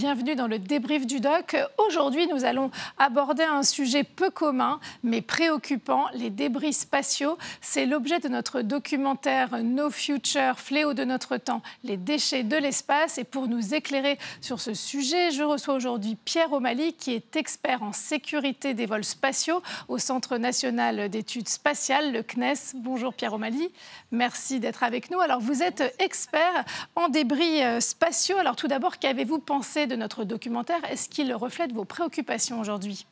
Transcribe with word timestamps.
bienvenue 0.00 0.34
dans 0.34 0.46
le 0.46 0.58
débrief 0.58 1.06
du 1.06 1.20
doc. 1.20 1.58
Aujourd'hui, 1.76 2.26
nous 2.26 2.46
allons 2.46 2.70
aborder 2.96 3.42
un 3.42 3.62
sujet 3.62 4.02
peu 4.02 4.30
commun 4.30 4.80
mais 5.02 5.20
préoccupant, 5.20 6.06
les 6.14 6.30
débris 6.30 6.72
spatiaux. 6.72 7.36
C'est 7.60 7.84
l'objet 7.84 8.18
de 8.18 8.28
notre 8.28 8.62
documentaire 8.62 9.62
No 9.62 9.90
Future, 9.90 10.58
fléau 10.58 10.94
de 10.94 11.04
notre 11.04 11.36
temps, 11.36 11.60
les 11.84 11.98
déchets 11.98 12.44
de 12.44 12.56
l'espace. 12.56 13.18
Et 13.18 13.24
pour 13.24 13.46
nous 13.46 13.74
éclairer 13.74 14.18
sur 14.40 14.58
ce 14.58 14.72
sujet, 14.72 15.32
je 15.32 15.42
reçois 15.42 15.74
aujourd'hui 15.74 16.16
Pierre 16.24 16.50
O'Malley 16.54 16.92
qui 16.92 17.12
est 17.12 17.36
expert 17.36 17.82
en 17.82 17.92
sécurité 17.92 18.72
des 18.72 18.86
vols 18.86 19.04
spatiaux 19.04 19.62
au 19.88 19.98
Centre 19.98 20.38
national 20.38 21.10
d'études 21.10 21.50
spatiales, 21.50 22.10
le 22.10 22.22
CNES. 22.22 22.72
Bonjour 22.76 23.12
Pierre 23.12 23.34
O'Malley, 23.34 23.70
merci 24.12 24.60
d'être 24.60 24.82
avec 24.82 25.10
nous. 25.10 25.20
Alors 25.20 25.40
vous 25.40 25.62
êtes 25.62 25.94
expert 25.98 26.64
en 26.96 27.10
débris 27.10 27.62
euh, 27.62 27.80
spatiaux. 27.80 28.38
Alors 28.38 28.56
tout 28.56 28.68
d'abord, 28.68 28.98
qu'avez-vous 28.98 29.40
pensé 29.40 29.89
de 29.90 29.96
notre 29.96 30.24
documentaire 30.24 30.82
Est-ce 30.84 31.08
qu'il 31.08 31.34
reflète 31.34 31.72
vos 31.72 31.84
préoccupations 31.84 32.60
aujourd'hui? 32.60 33.06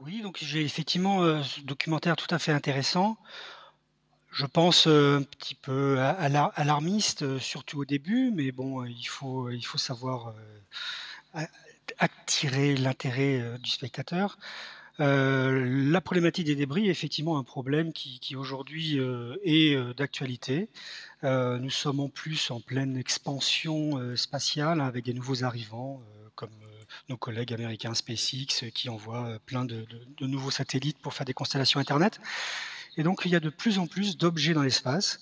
Oui, 0.00 0.20
donc 0.20 0.38
j'ai 0.40 0.62
effectivement 0.62 1.22
euh, 1.22 1.42
ce 1.42 1.62
documentaire 1.62 2.16
tout 2.16 2.32
à 2.32 2.38
fait 2.38 2.52
intéressant. 2.52 3.16
Je 4.30 4.44
pense 4.44 4.86
euh, 4.86 5.18
un 5.18 5.22
petit 5.22 5.54
peu 5.54 5.98
alarmiste, 5.98 7.38
surtout 7.38 7.80
au 7.80 7.84
début, 7.86 8.30
mais 8.32 8.52
bon, 8.52 8.84
il 8.84 9.06
faut, 9.06 9.48
il 9.48 9.64
faut 9.64 9.78
savoir 9.78 10.34
attirer 11.98 12.76
l'intérêt 12.76 13.58
du 13.58 13.70
spectateur. 13.70 14.38
Euh, 15.00 15.90
la 15.90 16.00
problématique 16.00 16.46
des 16.46 16.54
débris 16.54 16.86
est 16.86 16.90
effectivement 16.90 17.38
un 17.38 17.44
problème 17.44 17.92
qui, 17.92 18.34
aujourd'hui 18.34 18.98
euh, 18.98 19.36
est 19.44 19.74
euh, 19.74 19.92
d'actualité. 19.92 20.70
nous 21.22 21.70
sommes 21.70 22.00
en 22.00 22.08
plus 22.08 22.50
en 22.50 22.60
pleine 22.60 22.96
expansion 22.96 24.16
spatiale 24.16 24.80
avec 24.80 25.04
des 25.04 25.12
nouveaux 25.12 25.44
arrivants 25.44 26.00
comme 26.36 26.54
nos 27.08 27.16
collègues 27.16 27.52
américains 27.52 27.94
SpaceX 27.94 28.70
qui 28.72 28.88
envoient 28.88 29.38
plein 29.44 29.64
de, 29.64 29.84
nouveaux 30.20 30.52
satellites 30.52 30.98
pour 30.98 31.14
faire 31.14 31.26
des 31.26 31.34
constellations 31.34 31.80
Internet. 31.80 32.20
Et 32.96 33.02
donc 33.02 33.22
il 33.24 33.32
y 33.32 33.36
a 33.36 33.40
de 33.40 33.50
plus 33.50 33.78
en 33.78 33.88
plus 33.88 34.16
d'objets 34.16 34.54
dans 34.54 34.62
l'espace. 34.62 35.20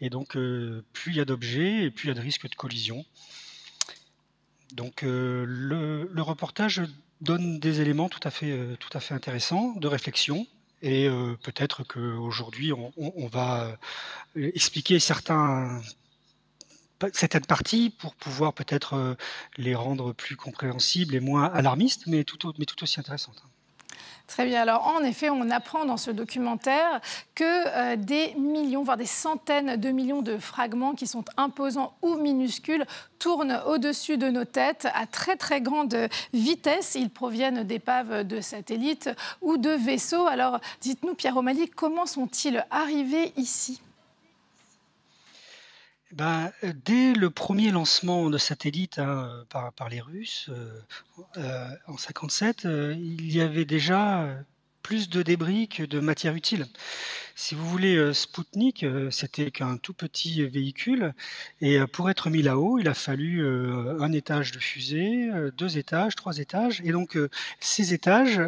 Et 0.00 0.10
donc 0.10 0.36
plus 0.92 1.12
il 1.12 1.16
y 1.16 1.20
a 1.20 1.24
d'objets, 1.24 1.84
et 1.84 1.90
plus 1.90 2.06
il 2.06 2.08
y 2.08 2.10
a 2.10 2.14
de 2.14 2.20
risques 2.20 2.48
de 2.50 2.56
collision. 2.56 3.04
Donc 4.72 5.02
le 5.02 6.20
reportage 6.20 6.82
donne 7.20 7.58
des 7.58 7.80
éléments 7.80 8.08
tout 8.08 8.20
à 8.22 8.30
fait, 8.30 8.50
euh, 8.50 8.76
tout 8.76 8.90
à 8.96 9.00
fait 9.00 9.14
intéressants 9.14 9.74
de 9.76 9.86
réflexion. 9.88 10.46
Et 10.82 11.08
euh, 11.08 11.36
peut-être 11.42 11.82
qu'aujourd'hui, 11.84 12.72
on, 12.72 12.92
on, 12.96 13.26
va 13.26 13.78
euh, 14.36 14.50
expliquer 14.54 14.98
certaines 14.98 15.80
parties 17.48 17.88
pour 17.88 18.14
pouvoir 18.14 18.52
peut-être 18.52 19.16
les 19.56 19.74
rendre 19.74 20.12
plus 20.12 20.36
compréhensibles 20.36 21.14
et 21.14 21.20
moins 21.20 21.44
alarmistes, 21.44 22.06
mais 22.06 22.24
tout, 22.24 22.52
mais 22.58 22.66
tout 22.66 22.82
aussi 22.82 23.00
intéressantes. 23.00 23.42
Très 24.26 24.46
bien. 24.46 24.62
Alors, 24.62 24.86
en 24.86 25.04
effet, 25.04 25.28
on 25.28 25.50
apprend 25.50 25.84
dans 25.84 25.98
ce 25.98 26.10
documentaire 26.10 27.00
que 27.34 27.44
euh, 27.44 27.96
des 27.96 28.34
millions, 28.34 28.82
voire 28.82 28.96
des 28.96 29.06
centaines 29.06 29.76
de 29.76 29.90
millions 29.90 30.22
de 30.22 30.38
fragments 30.38 30.94
qui 30.94 31.06
sont 31.06 31.24
imposants 31.36 31.94
ou 32.00 32.14
minuscules 32.16 32.86
tournent 33.18 33.60
au-dessus 33.66 34.16
de 34.16 34.30
nos 34.30 34.44
têtes 34.44 34.88
à 34.94 35.06
très 35.06 35.36
très 35.36 35.60
grande 35.60 36.08
vitesse. 36.32 36.94
Ils 36.94 37.10
proviennent 37.10 37.64
d'épaves 37.64 38.24
de 38.24 38.40
satellites 38.40 39.10
ou 39.42 39.58
de 39.58 39.70
vaisseaux. 39.70 40.26
Alors, 40.26 40.58
dites-nous, 40.80 41.14
Pierre 41.14 41.36
O'Malley, 41.36 41.68
comment 41.68 42.06
sont-ils 42.06 42.64
arrivés 42.70 43.32
ici? 43.36 43.80
Ben, 46.14 46.52
euh, 46.62 46.72
dès 46.84 47.12
le 47.12 47.28
premier 47.30 47.70
lancement 47.72 48.30
de 48.30 48.38
satellites 48.38 48.98
hein, 48.98 49.44
par, 49.50 49.72
par, 49.72 49.88
les 49.88 50.00
Russes 50.00 50.48
euh, 50.48 50.80
euh, 51.38 51.68
en 51.88 51.96
57, 51.96 52.64
il 52.64 53.32
y 53.32 53.40
avait 53.40 53.64
déjà 53.64 54.28
plus 54.82 55.08
de 55.08 55.22
débris 55.22 55.66
que 55.66 55.82
de 55.82 55.98
matière 55.98 56.34
utile. 56.34 56.66
Si 57.34 57.54
vous 57.56 57.68
voulez, 57.68 58.12
Spoutnik, 58.14 58.86
c'était 59.10 59.50
qu'un 59.50 59.76
tout 59.76 59.94
petit 59.94 60.46
véhicule, 60.46 61.14
et 61.60 61.80
pour 61.86 62.10
être 62.10 62.30
mis 62.30 62.42
là-haut, 62.42 62.78
il 62.78 62.86
a 62.86 62.94
fallu 62.94 63.44
un 63.44 64.12
étage 64.12 64.52
de 64.52 64.58
fusée, 64.58 65.30
deux 65.56 65.78
étages, 65.78 66.14
trois 66.14 66.38
étages, 66.38 66.80
et 66.84 66.92
donc 66.92 67.18
ces 67.60 67.94
étages 67.94 68.38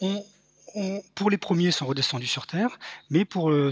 ont 0.00 0.24
pour 1.14 1.30
les 1.30 1.38
premiers, 1.38 1.70
sont 1.70 1.86
redescendus 1.86 2.26
sur 2.26 2.46
Terre, 2.46 2.78
mais 3.10 3.24
pour 3.24 3.50
euh, 3.50 3.70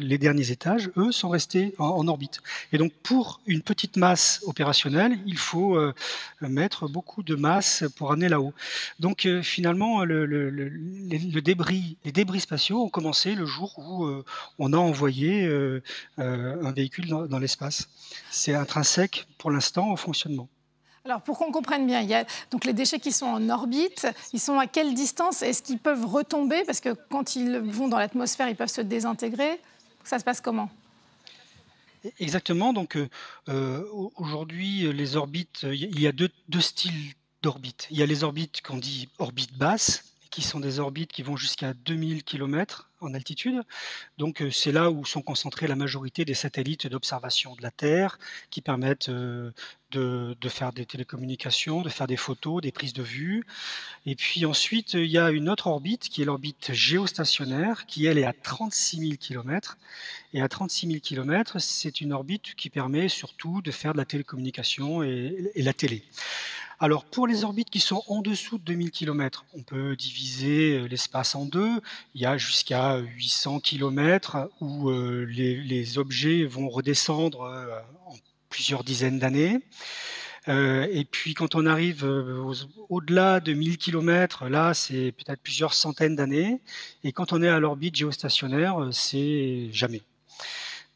les 0.00 0.18
derniers 0.18 0.50
étages, 0.50 0.90
eux, 0.96 1.12
sont 1.12 1.28
restés 1.28 1.74
en, 1.78 2.06
orbite. 2.08 2.40
Et 2.72 2.78
donc, 2.78 2.92
pour 3.02 3.40
une 3.46 3.62
petite 3.62 3.96
masse 3.96 4.40
opérationnelle, 4.46 5.18
il 5.26 5.38
faut 5.38 5.76
euh, 5.76 5.92
mettre 6.40 6.88
beaucoup 6.88 7.22
de 7.22 7.34
masse 7.34 7.84
pour 7.96 8.12
amener 8.12 8.28
là-haut. 8.28 8.54
Donc, 8.98 9.26
euh, 9.26 9.42
finalement, 9.42 10.04
les 10.04 11.42
débris 11.42 12.40
spatiaux 12.40 12.82
ont 12.82 12.88
commencé 12.88 13.34
le 13.34 13.46
jour 13.46 13.78
où 13.78 14.08
on 14.58 14.72
a 14.72 14.76
envoyé 14.76 15.48
un 16.18 16.72
véhicule 16.72 17.08
dans 17.08 17.38
l'espace. 17.38 17.88
C'est 18.30 18.54
intrinsèque 18.54 19.26
pour 19.38 19.50
l'instant 19.50 19.92
au 19.92 19.96
fonctionnement. 19.96 20.48
Alors 21.04 21.22
pour 21.22 21.38
qu'on 21.38 21.50
comprenne 21.50 21.86
bien, 21.86 22.02
il 22.02 22.08
y 22.08 22.14
a 22.14 22.26
donc 22.50 22.64
les 22.64 22.74
déchets 22.74 23.00
qui 23.00 23.12
sont 23.12 23.26
en 23.26 23.48
orbite, 23.48 24.06
ils 24.32 24.40
sont 24.40 24.58
à 24.58 24.66
quelle 24.66 24.94
distance? 24.94 25.42
Est-ce 25.42 25.62
qu'ils 25.62 25.78
peuvent 25.78 26.04
retomber? 26.04 26.62
Parce 26.64 26.80
que 26.80 26.90
quand 27.10 27.36
ils 27.36 27.56
vont 27.58 27.88
dans 27.88 27.98
l'atmosphère, 27.98 28.48
ils 28.48 28.56
peuvent 28.56 28.68
se 28.68 28.82
désintégrer. 28.82 29.60
Ça 30.04 30.18
se 30.18 30.24
passe 30.24 30.40
comment? 30.40 30.68
Exactement. 32.18 32.72
Donc 32.72 32.98
euh, 33.48 33.84
aujourd'hui, 34.16 34.92
les 34.92 35.16
orbites, 35.16 35.62
il 35.62 36.00
y 36.00 36.06
a 36.06 36.12
deux, 36.12 36.30
deux 36.48 36.60
styles 36.60 37.14
d'orbites. 37.42 37.86
Il 37.90 37.98
y 37.98 38.02
a 38.02 38.06
les 38.06 38.22
orbites 38.24 38.60
qu'on 38.62 38.76
dit 38.76 39.08
orbites 39.18 39.56
basses, 39.56 40.04
qui 40.30 40.42
sont 40.42 40.60
des 40.60 40.78
orbites 40.78 41.12
qui 41.12 41.22
vont 41.22 41.36
jusqu'à 41.36 41.74
2000 41.74 42.24
km 42.24 42.88
en 43.00 43.14
altitude. 43.14 43.62
Donc 44.18 44.42
euh, 44.42 44.50
c'est 44.50 44.72
là 44.72 44.90
où 44.90 45.04
sont 45.04 45.22
concentrées 45.22 45.66
la 45.66 45.76
majorité 45.76 46.24
des 46.24 46.34
satellites 46.34 46.86
d'observation 46.86 47.54
de 47.54 47.62
la 47.62 47.70
Terre 47.70 48.18
qui 48.50 48.60
permettent 48.60 49.08
euh, 49.08 49.50
de, 49.90 50.36
faire 50.48 50.72
des 50.72 50.86
télécommunications, 50.86 51.82
de 51.82 51.88
faire 51.88 52.06
des 52.06 52.16
photos, 52.16 52.62
des 52.62 52.72
prises 52.72 52.92
de 52.92 53.02
vue. 53.02 53.44
Et 54.06 54.14
puis 54.14 54.44
ensuite, 54.46 54.94
il 54.94 55.06
y 55.06 55.18
a 55.18 55.30
une 55.30 55.48
autre 55.48 55.66
orbite 55.66 56.08
qui 56.08 56.22
est 56.22 56.24
l'orbite 56.24 56.72
géostationnaire 56.72 57.86
qui, 57.86 58.06
elle, 58.06 58.18
est 58.18 58.24
à 58.24 58.32
36 58.32 58.98
000 58.98 59.12
km. 59.18 59.78
Et 60.32 60.42
à 60.42 60.48
36 60.48 60.86
000 60.86 60.98
km, 61.00 61.58
c'est 61.58 62.00
une 62.00 62.12
orbite 62.12 62.54
qui 62.54 62.70
permet 62.70 63.08
surtout 63.08 63.62
de 63.62 63.70
faire 63.72 63.92
de 63.92 63.98
la 63.98 64.04
télécommunication 64.04 65.02
et, 65.02 65.50
et 65.54 65.62
la 65.62 65.72
télé. 65.72 66.04
Alors 66.82 67.04
pour 67.04 67.26
les 67.26 67.44
orbites 67.44 67.68
qui 67.68 67.78
sont 67.78 68.02
en 68.08 68.22
dessous 68.22 68.56
de 68.56 68.64
2000 68.64 68.90
km, 68.90 69.44
on 69.52 69.62
peut 69.62 69.96
diviser 69.96 70.78
euh, 70.78 70.86
l'espace 70.86 71.34
en 71.34 71.44
deux. 71.44 71.82
Il 72.14 72.22
y 72.22 72.24
a 72.24 72.38
jusqu'à 72.38 72.96
800 72.96 73.60
km 73.60 74.48
où 74.62 74.88
euh, 74.88 75.26
les, 75.28 75.98
objets 75.98 76.46
vont 76.46 76.70
redescendre 76.70 77.42
euh, 77.42 77.78
en 78.06 78.14
plusieurs 78.48 78.82
dizaines 78.82 79.18
d'années. 79.18 79.58
et 80.48 81.04
puis 81.10 81.34
quand 81.34 81.54
on 81.54 81.66
arrive 81.66 82.02
au-delà 82.88 83.40
de 83.40 83.52
1000 83.52 83.76
km, 83.76 84.48
là 84.48 84.72
c'est 84.72 85.12
peut-être 85.12 85.42
plusieurs 85.42 85.74
centaines 85.74 86.16
d'années. 86.16 86.62
Et 87.04 87.12
quand 87.12 87.34
on 87.34 87.42
est 87.42 87.48
à 87.48 87.60
l'orbite 87.60 87.94
géostationnaire, 87.94 88.88
c'est 88.90 89.68
jamais. 89.72 90.02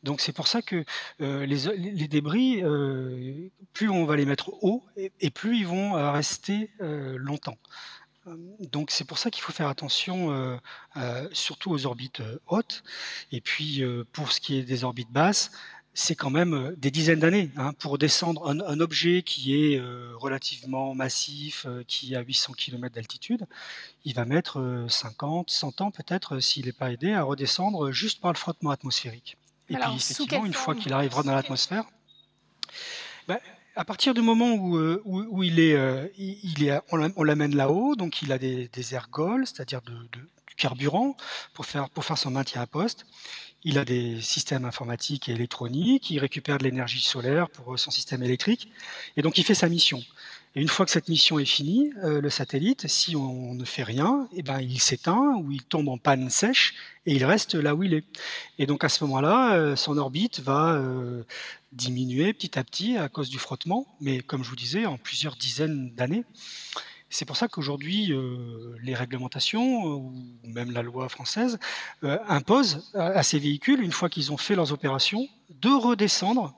Donc 0.05 0.21
c'est 0.21 0.33
pour 0.33 0.47
ça 0.47 0.61
que 0.61 0.85
euh, 1.23 1.47
les, 1.47 2.09
débris, 2.09 2.63
euh, 2.63 3.49
plus 3.73 3.89
on 3.89 4.05
va 4.05 4.17
les 4.17 4.27
mettre 4.27 4.51
haut, 4.63 4.85
et, 4.97 5.31
plus 5.31 5.59
ils 5.59 5.67
vont 5.67 5.97
euh, 5.97 6.11
rester 6.13 6.71
longtemps. 6.81 7.57
Donc 8.73 8.91
c'est 8.91 9.05
pour 9.05 9.19
ça 9.19 9.31
qu'il 9.31 9.43
faut 9.43 9.53
faire 9.53 9.69
attention 9.69 10.59
surtout 11.33 11.71
aux 11.73 11.85
orbites 11.85 12.23
hautes. 12.47 12.83
Et 13.33 13.41
puis 13.41 13.83
pour 14.13 14.33
ce 14.33 14.41
qui 14.41 14.59
est 14.59 14.63
des 14.63 14.85
orbites 14.85 15.11
basses, 15.11 15.51
c'est 15.93 16.17
quand 16.17 16.31
même 16.31 16.75
des 16.79 16.91
dizaines 16.91 17.21
d'années. 17.21 17.51
Hein, 17.57 17.73
pour 17.75 17.99
descendre 17.99 18.49
un, 18.49 18.81
objet 18.81 19.23
qui 19.23 19.55
est 19.55 19.81
relativement 20.15 20.95
massif, 20.95 21.67
qui 21.87 22.17
a 22.17 22.23
800 22.23 22.55
km 22.55 22.95
d'altitude, 22.95 23.45
il 24.07 24.15
va 24.15 24.25
mettre 24.25 24.87
50, 24.89 25.51
100 25.51 25.81
ans 25.83 25.91
peut-être, 25.91 26.41
s'il 26.41 26.65
n'est 26.65 26.73
pas 26.73 26.93
aidé, 26.93 27.13
à 27.13 27.23
redescendre 27.23 27.93
juste 27.93 28.23
par 28.23 28.33
le 28.33 28.39
frottement 28.39 28.71
atmosphérique. 28.71 29.37
Et 29.69 29.75
puis, 29.75 29.83
effectivement, 29.97 30.45
une 30.45 30.53
fois 30.53 30.75
qu'il 30.75 30.93
arrivera 30.93 31.23
dans 31.23 31.35
l'atmosphère, 31.35 31.85
ben, 33.29 33.39
à 33.77 33.85
partir 33.85 34.15
du 34.15 34.21
moment 34.21 34.53
où, 34.53 34.77
euh, 34.77 35.03
où, 35.05 35.43
il 35.43 35.59
est, 35.59 35.75
euh, 35.75 36.07
il 36.17 36.65
est 36.65 36.81
on 36.89 37.25
l'amène 37.25 37.57
là-haut, 37.57 37.97
donc 37.97 38.23
il 38.23 38.33
a 38.33 38.39
des, 38.39 38.95
ergols, 38.95 39.47
c'est-à-dire 39.47 39.81
de, 39.83 39.95
carburant 40.57 41.17
pour 41.53 41.67
faire, 41.67 41.91
pour 41.91 42.05
faire 42.05 42.19
son 42.19 42.31
maintien 42.31 42.61
à 42.63 42.67
poste. 42.67 43.07
Il 43.65 43.79
a 43.79 43.85
des 43.85 44.21
systèmes 44.21 44.67
informatiques 44.67 45.29
et 45.29 45.33
électroniques, 45.33 46.11
il 46.11 46.19
récupère 46.19 46.59
de 46.59 46.65
l'énergie 46.65 47.01
solaire 47.01 47.49
pour 47.49 47.79
son 47.79 47.91
système 47.91 48.23
électrique, 48.23 48.71
et 49.17 49.23
donc 49.23 49.39
il 49.39 49.45
fait 49.45 49.55
sa 49.55 49.69
mission. 49.69 50.03
Et 50.57 50.63
une 50.63 50.69
fois 50.69 50.87
que 50.87 50.93
cette 50.93 51.09
mission 51.09 51.41
est 51.41 51.45
finie, 51.45 51.93
euh, 52.05 52.21
le 52.21 52.31
satellite, 52.31 52.87
si 52.87 53.17
on 53.17 53.55
ne 53.55 53.65
fait 53.65 53.83
rien, 53.83 54.29
eh 54.35 54.43
ben, 54.43 54.61
il 54.61 54.81
s'éteint 54.81 55.35
ou 55.39 55.51
il 55.51 55.65
tombe 55.65 55.89
en 55.89 55.99
panne 55.99 56.31
sèche 56.31 56.75
et 57.07 57.15
il 57.15 57.25
reste 57.25 57.57
là 57.57 57.75
où 57.75 57.83
il 57.83 57.93
est. 57.93 58.05
Et 58.59 58.67
donc 58.67 58.85
à 58.85 58.89
ce 58.89 59.03
moment-là, 59.03 59.55
euh, 59.55 59.75
son 59.75 59.99
orbite 59.99 60.39
va 60.39 60.75
euh, 60.75 61.25
diminuer 61.73 62.33
petit 62.33 62.57
à 62.57 62.63
petit 62.63 62.97
à 62.97 63.09
cause 63.09 63.31
du 63.31 63.39
frottement, 63.41 63.97
mais 64.01 64.21
comme 64.21 64.45
je 64.45 64.49
vous 64.49 64.57
disais, 64.57 64.87
en 64.87 64.97
plusieurs 64.97 65.35
dizaines 65.35 65.93
d'années. 65.97 66.25
C'est 67.11 67.25
pour 67.25 67.37
ça 67.37 67.47
qu'aujourd'hui, 67.47 68.13
les 68.83 68.95
réglementations, 68.95 69.85
ou 69.85 70.13
même 70.43 70.73
la 70.73 70.83
loi 70.83 71.09
française, 71.09 71.61
imposent 72.03 72.91
à 72.95 73.23
ces 73.23 73.39
véhicules, 73.39 73.81
une 73.81 73.93
fois 73.93 74.09
qu'ils 74.09 74.33
ont 74.33 74.37
fait 74.37 74.57
leurs 74.57 74.73
opérations, 74.73 75.29
de 75.49 75.69
redescendre 75.69 76.57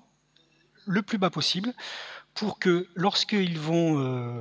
le 0.87 1.02
plus 1.02 1.19
bas 1.19 1.28
possible 1.28 1.75
pour 2.36 2.58
que 2.58 2.86
lorsqu'ils 2.94 3.58
vont 3.58 3.98
euh, 3.98 4.40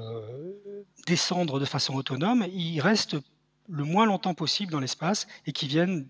descendre 1.07 1.59
de 1.59 1.65
façon 1.65 1.95
autonome, 1.95 2.45
ils 2.53 2.79
restent 2.79 3.17
le 3.69 3.83
moins 3.83 4.05
longtemps 4.05 4.33
possible 4.33 4.71
dans 4.71 4.79
l'espace 4.79 5.27
et 5.45 5.51
qu'ils 5.51 5.69
viennent 5.69 6.07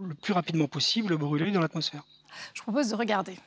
le 0.00 0.14
plus 0.14 0.32
rapidement 0.32 0.66
possible 0.66 1.16
brûler 1.16 1.50
dans 1.50 1.60
l'atmosphère. 1.60 2.04
Je 2.54 2.62
propose 2.62 2.90
de 2.90 2.96
regarder. 2.96 3.38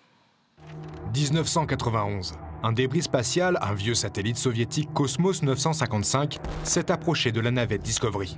1991. 1.13 2.33
Un 2.63 2.73
débris 2.73 3.01
spatial, 3.01 3.57
un 3.61 3.73
vieux 3.73 3.95
satellite 3.95 4.37
soviétique 4.37 4.93
Cosmos 4.93 5.41
955, 5.41 6.37
s'est 6.63 6.91
approché 6.91 7.31
de 7.31 7.41
la 7.41 7.51
navette 7.51 7.81
Discovery. 7.81 8.37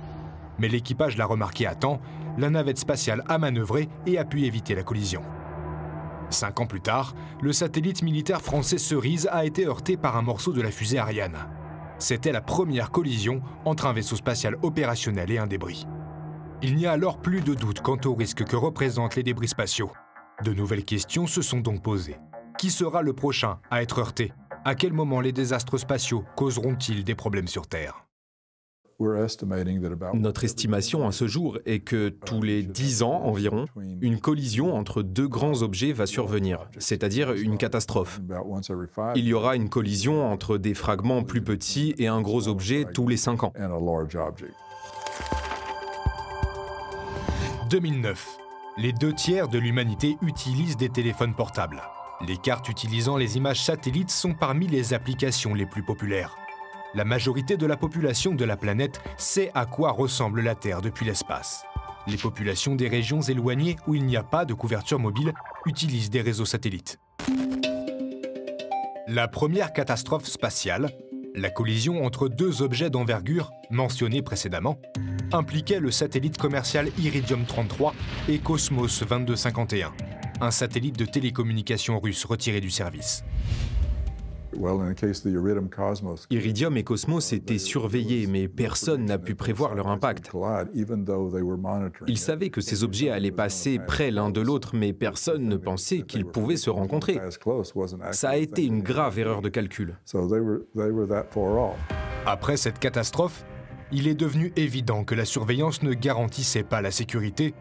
Mais 0.58 0.68
l'équipage 0.68 1.16
l'a 1.16 1.26
remarqué 1.26 1.66
à 1.66 1.74
temps, 1.74 2.00
la 2.38 2.50
navette 2.50 2.78
spatiale 2.78 3.22
a 3.28 3.38
manœuvré 3.38 3.88
et 4.06 4.18
a 4.18 4.24
pu 4.24 4.44
éviter 4.44 4.74
la 4.74 4.82
collision. 4.82 5.22
Cinq 6.30 6.60
ans 6.60 6.66
plus 6.66 6.80
tard, 6.80 7.14
le 7.42 7.52
satellite 7.52 8.02
militaire 8.02 8.42
français 8.42 8.78
Cerise 8.78 9.28
a 9.30 9.44
été 9.44 9.66
heurté 9.66 9.96
par 9.96 10.16
un 10.16 10.22
morceau 10.22 10.52
de 10.52 10.62
la 10.62 10.70
fusée 10.70 10.98
Ariane. 10.98 11.48
C'était 11.98 12.32
la 12.32 12.40
première 12.40 12.90
collision 12.90 13.40
entre 13.64 13.86
un 13.86 13.92
vaisseau 13.92 14.16
spatial 14.16 14.56
opérationnel 14.62 15.30
et 15.30 15.38
un 15.38 15.46
débris. 15.46 15.86
Il 16.62 16.76
n'y 16.76 16.86
a 16.86 16.92
alors 16.92 17.18
plus 17.18 17.40
de 17.40 17.54
doute 17.54 17.80
quant 17.80 17.98
au 18.04 18.14
risque 18.14 18.44
que 18.44 18.56
représentent 18.56 19.16
les 19.16 19.22
débris 19.22 19.48
spatiaux. 19.48 19.90
De 20.42 20.52
nouvelles 20.52 20.84
questions 20.84 21.26
se 21.26 21.42
sont 21.42 21.60
donc 21.60 21.82
posées. 21.82 22.16
Qui 22.58 22.70
sera 22.70 23.02
le 23.02 23.12
prochain 23.12 23.58
à 23.70 23.82
être 23.82 23.98
heurté? 23.98 24.32
À 24.64 24.74
quel 24.74 24.92
moment 24.92 25.20
les 25.20 25.32
désastres 25.32 25.78
spatiaux 25.78 26.24
causeront-ils 26.36 27.04
des 27.04 27.14
problèmes 27.14 27.48
sur 27.48 27.66
Terre? 27.66 28.03
Notre 30.14 30.44
estimation 30.44 31.06
à 31.06 31.12
ce 31.12 31.26
jour 31.26 31.58
est 31.66 31.80
que 31.80 32.08
tous 32.08 32.42
les 32.42 32.62
10 32.62 33.02
ans 33.02 33.22
environ, 33.24 33.66
une 34.00 34.20
collision 34.20 34.74
entre 34.74 35.02
deux 35.02 35.28
grands 35.28 35.62
objets 35.62 35.92
va 35.92 36.06
survenir, 36.06 36.68
c'est-à-dire 36.78 37.32
une 37.32 37.58
catastrophe. 37.58 38.20
Il 39.16 39.24
y 39.24 39.32
aura 39.32 39.56
une 39.56 39.68
collision 39.68 40.30
entre 40.30 40.58
des 40.58 40.74
fragments 40.74 41.22
plus 41.22 41.42
petits 41.42 41.94
et 41.98 42.06
un 42.06 42.20
gros 42.20 42.48
objet 42.48 42.84
tous 42.92 43.08
les 43.08 43.16
5 43.16 43.44
ans. 43.44 43.52
2009. 47.70 48.38
Les 48.76 48.92
deux 48.92 49.12
tiers 49.12 49.48
de 49.48 49.58
l'humanité 49.58 50.16
utilisent 50.22 50.76
des 50.76 50.88
téléphones 50.88 51.34
portables. 51.34 51.82
Les 52.26 52.36
cartes 52.36 52.68
utilisant 52.68 53.16
les 53.16 53.36
images 53.36 53.62
satellites 53.62 54.10
sont 54.10 54.34
parmi 54.34 54.66
les 54.66 54.94
applications 54.94 55.54
les 55.54 55.66
plus 55.66 55.82
populaires 55.82 56.36
la 56.94 57.04
majorité 57.04 57.56
de 57.56 57.66
la 57.66 57.76
population 57.76 58.34
de 58.34 58.44
la 58.44 58.56
planète 58.56 59.00
sait 59.16 59.50
à 59.54 59.66
quoi 59.66 59.90
ressemble 59.90 60.40
la 60.40 60.54
Terre 60.54 60.80
depuis 60.80 61.04
l'espace. 61.04 61.64
Les 62.06 62.16
populations 62.16 62.74
des 62.74 62.88
régions 62.88 63.20
éloignées 63.20 63.76
où 63.86 63.94
il 63.94 64.04
n'y 64.04 64.16
a 64.16 64.22
pas 64.22 64.44
de 64.44 64.54
couverture 64.54 64.98
mobile 64.98 65.32
utilisent 65.66 66.10
des 66.10 66.20
réseaux 66.20 66.44
satellites. 66.44 67.00
La 69.08 69.28
première 69.28 69.72
catastrophe 69.72 70.26
spatiale, 70.26 70.90
la 71.34 71.50
collision 71.50 72.04
entre 72.04 72.28
deux 72.28 72.62
objets 72.62 72.90
d'envergure 72.90 73.50
mentionnés 73.70 74.22
précédemment, 74.22 74.78
impliquait 75.32 75.80
le 75.80 75.90
satellite 75.90 76.38
commercial 76.38 76.90
Iridium 76.98 77.44
33 77.44 77.94
et 78.28 78.38
Cosmos 78.38 79.02
2251, 79.02 79.92
un 80.40 80.50
satellite 80.50 80.96
de 80.96 81.06
télécommunications 81.06 81.98
russe 81.98 82.24
retiré 82.24 82.60
du 82.60 82.70
service. 82.70 83.24
Iridium 86.30 86.76
et 86.76 86.84
Cosmos 86.84 87.32
étaient 87.32 87.58
surveillés, 87.58 88.26
mais 88.26 88.48
personne 88.48 89.04
n'a 89.04 89.18
pu 89.18 89.34
prévoir 89.34 89.74
leur 89.74 89.88
impact. 89.88 90.30
Ils 92.06 92.18
savaient 92.18 92.50
que 92.50 92.60
ces 92.60 92.84
objets 92.84 93.10
allaient 93.10 93.30
passer 93.30 93.78
près 93.78 94.10
l'un 94.10 94.30
de 94.30 94.40
l'autre, 94.40 94.74
mais 94.74 94.92
personne 94.92 95.48
ne 95.48 95.56
pensait 95.56 96.02
qu'ils 96.02 96.24
pouvaient 96.24 96.56
se 96.56 96.70
rencontrer. 96.70 97.20
Ça 98.12 98.30
a 98.30 98.36
été 98.36 98.64
une 98.64 98.82
grave 98.82 99.18
erreur 99.18 99.42
de 99.42 99.48
calcul. 99.48 99.98
Après 102.26 102.56
cette 102.56 102.78
catastrophe, 102.78 103.44
il 103.92 104.08
est 104.08 104.14
devenu 104.14 104.52
évident 104.56 105.04
que 105.04 105.14
la 105.14 105.24
surveillance 105.24 105.82
ne 105.82 105.92
garantissait 105.92 106.64
pas 106.64 106.80
la 106.80 106.90
sécurité 106.90 107.54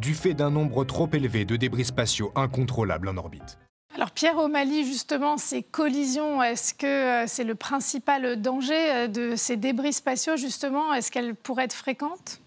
du 0.00 0.14
fait 0.14 0.34
d'un 0.34 0.50
nombre 0.50 0.84
trop 0.84 1.08
élevé 1.12 1.44
de 1.44 1.56
débris 1.56 1.84
spatiaux 1.84 2.32
incontrôlables 2.34 3.08
en 3.08 3.16
orbite. 3.16 3.58
Alors 4.04 4.12
Pierre 4.12 4.36
O'Malley, 4.36 4.84
justement, 4.84 5.38
ces 5.38 5.62
collisions, 5.62 6.42
est-ce 6.42 6.74
que 6.74 6.84
euh, 6.84 7.26
c'est 7.26 7.42
le 7.42 7.54
principal 7.54 8.38
danger 8.38 8.74
euh, 8.74 9.08
de 9.08 9.34
ces 9.34 9.56
débris 9.56 9.94
spatiaux, 9.94 10.36
justement? 10.36 10.92
Est-ce 10.92 11.10
qu'elles 11.10 11.34
pourraient 11.34 11.64
être 11.64 11.72
fréquentes? 11.72 12.38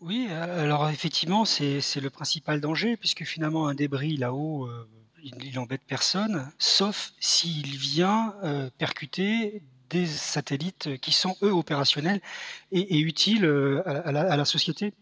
Oui, 0.00 0.28
euh, 0.30 0.64
alors 0.64 0.88
effectivement, 0.88 1.44
c'est 1.44 1.82
le 2.00 2.08
principal 2.08 2.62
danger, 2.62 2.96
puisque 2.96 3.24
finalement, 3.24 3.68
un 3.68 3.74
débris 3.74 4.16
là-haut, 4.16 4.66
il 5.22 5.52
n'embête 5.54 5.82
personne, 5.86 6.50
sauf 6.58 7.12
s'il 7.20 7.76
vient 7.76 8.34
percuter 8.78 9.60
des 9.90 10.06
satellites 10.06 11.00
qui 11.00 11.12
sont, 11.12 11.36
eux, 11.42 11.52
opérationnels 11.52 12.20
et, 12.72 12.98
utiles 12.98 13.46
à 13.86 14.36
la 14.36 14.44
société. 14.44 14.92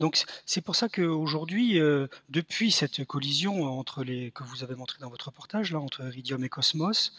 Donc 0.00 0.24
c'est 0.46 0.62
pour 0.62 0.76
ça 0.76 0.88
qu'aujourd'hui, 0.88 1.78
euh, 1.78 2.06
depuis 2.30 2.72
cette 2.72 3.04
collision 3.04 3.64
entre 3.64 4.02
les 4.02 4.30
que 4.30 4.42
vous 4.42 4.64
avez 4.64 4.74
montré 4.74 4.98
dans 4.98 5.10
votre 5.10 5.26
reportage 5.26 5.72
là 5.72 5.78
entre 5.78 6.02
Iridium 6.06 6.42
et 6.42 6.48
Cosmos, 6.48 7.12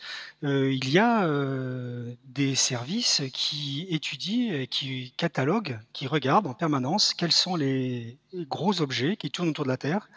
euh, 0.43 0.73
il 0.73 0.89
y 0.89 0.97
a 0.97 1.25
euh, 1.25 2.11
des 2.25 2.55
services 2.55 3.21
qui 3.33 3.85
étudient, 3.91 4.65
qui 4.65 5.13
cataloguent, 5.15 5.79
qui 5.93 6.07
regardent 6.07 6.47
en 6.47 6.55
permanence 6.55 7.13
quels 7.13 7.31
sont 7.31 7.55
les 7.55 8.17
gros 8.33 8.81
objets 8.81 9.15
qui 9.15 9.29
tournent 9.29 9.49
autour 9.49 9.65
de 9.65 9.69
la 9.69 9.77
Terre. 9.77 10.09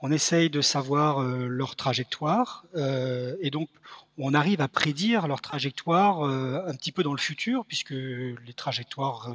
On 0.00 0.12
essaye 0.12 0.48
de 0.48 0.60
savoir 0.60 1.22
leur 1.22 1.74
trajectoire 1.74 2.66
et 2.76 3.50
donc 3.50 3.70
on 4.18 4.34
arrive 4.34 4.60
à 4.60 4.68
prédire 4.68 5.26
leur 5.28 5.40
trajectoire 5.40 6.22
un 6.22 6.74
petit 6.74 6.92
peu 6.92 7.02
dans 7.02 7.12
le 7.12 7.18
futur 7.18 7.64
puisque 7.66 7.90
les 7.90 8.54
trajectoires 8.54 9.34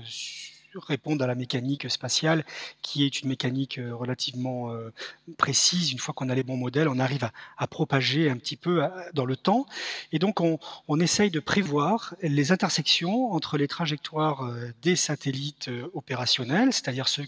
répondre 0.80 1.24
à 1.24 1.28
la 1.28 1.36
mécanique 1.36 1.90
spatiale, 1.90 2.46
qui 2.82 3.06
est 3.06 3.22
une 3.22 3.30
mécanique 3.30 3.78
euh, 3.78 3.96
relativement 3.96 4.72
euh, 4.72 4.92
précise. 5.38 5.92
Une 5.92 6.00
fois 6.00 6.14
qu'on 6.14 6.30
a 6.30 6.36
les 6.36 6.44
bons 6.44 6.58
modèles, 6.58 6.88
on 6.88 7.00
arrive 7.00 7.30
à, 7.58 7.68
propager 7.68 8.30
un 8.30 8.38
petit 8.38 8.56
peu 8.56 8.84
euh, 8.84 8.90
dans 9.14 9.26
le 9.26 9.36
temps. 9.36 9.66
Et 10.12 10.20
donc, 10.20 10.40
on, 10.42 10.60
essaye 11.00 11.32
de 11.32 11.40
prévoir 11.40 12.14
les 12.22 12.52
intersections 12.52 13.32
entre 13.32 13.58
les 13.58 13.68
trajectoires 13.68 14.54
des 14.84 14.96
satellites 14.96 15.72
opérationnels, 15.96 16.72
c'est-à-dire 16.74 17.08
ceux 17.08 17.26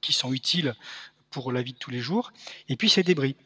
qui 0.00 0.14
sont 0.14 0.32
utiles 0.32 0.74
pour 1.30 1.52
la 1.52 1.62
vie 1.62 1.72
de 1.72 1.78
tous 1.78 1.90
les 1.90 2.00
jours, 2.00 2.32
et 2.68 2.76
puis 2.76 2.88
ces 2.88 3.02
débris. 3.02 3.36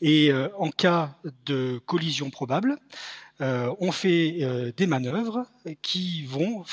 Et 0.00 0.32
en 0.58 0.70
cas 0.70 1.16
de 1.46 1.80
collision 1.86 2.30
probable, 2.30 2.78
on 3.40 3.92
fait 3.92 4.72
des 4.76 4.86
manœuvres 4.86 5.46
qui 5.82 6.24
vont 6.24 6.64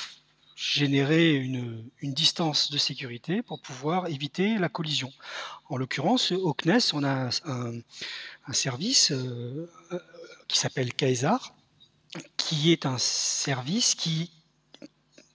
générer 0.59 1.35
une, 1.35 1.89
distance 2.01 2.69
de 2.69 2.77
sécurité 2.77 3.41
pour 3.41 3.61
pouvoir 3.61 4.07
éviter 4.07 4.57
la 4.57 4.67
collision. 4.67 5.13
En 5.69 5.77
l'occurrence, 5.77 6.33
au 6.33 6.53
CNES, 6.53 6.93
on 6.93 7.03
a 7.05 7.29
un, 7.45 7.81
service 8.51 9.11
euh, 9.11 9.71
qui 10.49 10.57
s'appelle 10.57 10.93
Kaisar, 10.93 11.55
qui 12.35 12.73
est 12.73 12.85
un 12.85 12.97
service 12.97 13.95
qui 13.95 14.31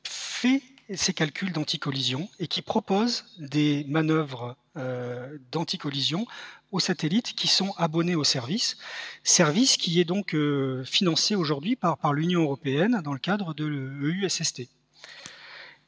fait 0.02 0.62
ces 0.94 1.14
calculs 1.14 1.52
d'anticollision 1.52 2.28
et 2.38 2.46
qui 2.46 2.60
propose 2.60 3.24
des 3.38 3.86
manœuvres 3.88 4.56
euh, 4.76 5.38
d'anticollision 5.52 6.26
aux 6.72 6.80
satellites 6.80 7.34
qui 7.34 7.46
sont 7.46 7.72
abonnés 7.76 8.16
au 8.16 8.24
service, 8.24 8.76
service 9.22 9.76
qui 9.76 10.00
est 10.00 10.04
donc 10.04 10.34
euh, 10.34 10.84
financé 10.84 11.36
aujourd'hui 11.36 11.76
par, 11.76 11.96
par 11.98 12.12
l'Union 12.12 12.42
européenne 12.42 13.00
dans 13.04 13.12
le 13.12 13.20
cadre 13.20 13.54
de 13.54 13.64
l'EUSST. 13.64 14.68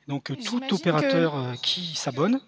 Donc 0.07 0.33
tout 0.45 0.63
opérateur 0.73 1.35
euh, 1.35 1.55
qui 1.61 1.97
s'abonne 1.97 2.41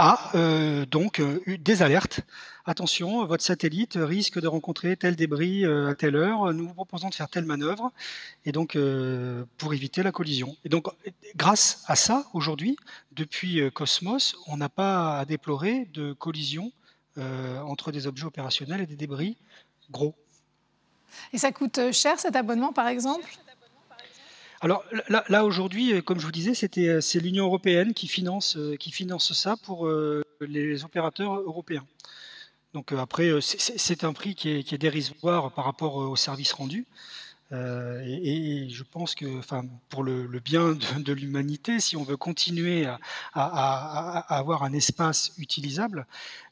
a 0.00 0.30
euh, 0.34 0.86
donc 0.86 1.20
euh, 1.20 1.42
des 1.46 1.82
alertes 1.82 2.20
attention, 2.64 3.26
votre 3.26 3.44
satellite 3.44 3.98
risque 4.00 4.40
de 4.40 4.46
rencontrer 4.46 4.96
tel 4.96 5.16
débris 5.16 5.64
à 5.64 5.94
telle 5.94 6.14
heure, 6.14 6.52
nous 6.52 6.68
vous 6.68 6.74
proposons 6.74 7.08
de 7.08 7.14
faire 7.14 7.28
telle 7.28 7.44
manœuvre, 7.44 7.90
et 8.44 8.52
donc 8.52 8.78
pour 9.58 9.74
éviter 9.74 10.04
la 10.04 10.12
collision. 10.12 10.56
Et 10.64 10.68
donc, 10.68 10.86
grâce 11.34 11.82
à 11.88 11.96
ça, 11.96 12.26
aujourd'hui, 12.32 12.76
depuis 13.10 13.60
Cosmos, 13.72 14.36
on 14.46 14.56
n'a 14.56 14.68
pas 14.68 15.18
à 15.18 15.24
déplorer 15.24 15.88
de 15.92 16.12
collision 16.12 16.70
entre 17.16 17.90
des 17.90 18.06
objets 18.06 18.26
opérationnels 18.26 18.82
et 18.82 18.86
des 18.86 18.94
débris 18.94 19.36
gros. 19.90 20.14
Et 21.32 21.38
ça 21.38 21.50
coûte 21.50 21.80
cher 21.90 22.20
cet 22.20 22.36
abonnement, 22.36 22.72
par 22.72 22.86
exemple? 22.86 23.26
Alors 24.62 24.84
là, 25.08 25.44
aujourd'hui, 25.46 25.94
euh, 25.94 26.02
comme 26.02 26.20
je 26.20 26.26
vous 26.26 26.32
disais, 26.32 26.52
euh, 26.78 27.00
c'est 27.00 27.20
l'Union 27.20 27.46
européenne 27.46 27.94
qui 27.94 28.08
finance 28.08 28.56
euh, 28.58 28.76
ça 29.18 29.56
pour 29.56 29.88
les 30.40 30.84
opérateurs 30.84 31.34
européens. 31.40 31.86
Donc 32.74 32.92
après, 32.92 33.30
c'est 33.40 34.04
un 34.04 34.12
prix 34.12 34.34
qui 34.34 34.50
est, 34.50 34.78
dérisoire 34.78 35.50
par 35.52 35.64
rapport 35.64 35.96
aux 35.96 36.16
services 36.16 36.52
rendus. 36.52 36.86
et, 37.52 38.68
je 38.70 38.82
pense 38.84 39.14
que, 39.14 39.38
enfin, 39.38 39.64
pour 39.88 40.04
le, 40.04 40.26
bien 40.38 40.76
de, 40.98 41.12
l'humanité, 41.12 41.80
si 41.80 41.96
on 41.96 42.04
veut 42.04 42.16
continuer 42.16 42.86
à, 43.34 44.18
avoir 44.28 44.62
un 44.62 44.72
espace 44.72 45.32
utilisable, 45.38 46.06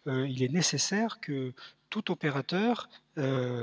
il 0.06 0.42
est 0.42 0.52
nécessaire 0.52 1.20
que 1.20 1.52
tout 1.88 2.10
opérateur 2.10 2.88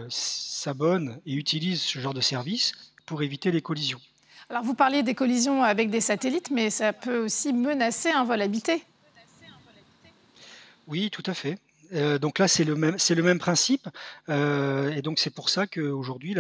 s'abonne 0.10 1.20
et 1.26 1.34
utilise 1.34 1.82
ce 1.82 2.00
genre 2.00 2.14
de 2.14 2.22
service 2.22 2.72
pour 3.06 3.22
éviter 3.22 3.52
les 3.52 3.62
collisions. 3.62 4.02
Alors 4.50 4.64
vous 4.64 4.76
parliez 4.76 5.02
des 5.02 5.16
collisions 5.16 5.64
avec 5.64 5.90
des 5.90 6.02
satellites, 6.02 6.52
mais 6.52 6.70
ça 6.70 6.94
peut 6.94 7.26
aussi 7.26 7.52
menacer 7.52 8.12
un 8.12 8.24
vol 8.24 8.42
habité. 8.42 8.84
Oui, 10.88 11.10
tout 11.10 11.24
à 11.26 11.34
fait. 11.34 11.58
Euh, 11.94 12.20
donc 12.20 12.40
là, 12.40 12.48
c'est 12.48 12.64
le 12.64 12.76
même, 12.76 13.40
principe, 13.40 13.88
euh, 14.30 14.92
et 14.92 15.02
donc 15.02 15.20
c'est 15.20 15.30
pour 15.30 15.50
ça 15.50 15.68
qu'aujourd'hui, 15.68 16.36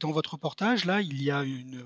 dans 0.00 0.10
votre 0.10 0.34
reportage, 0.34 0.84
là, 0.84 1.00
il 1.00 1.22
y 1.22 1.30
a 1.30 1.42
une, 1.42 1.84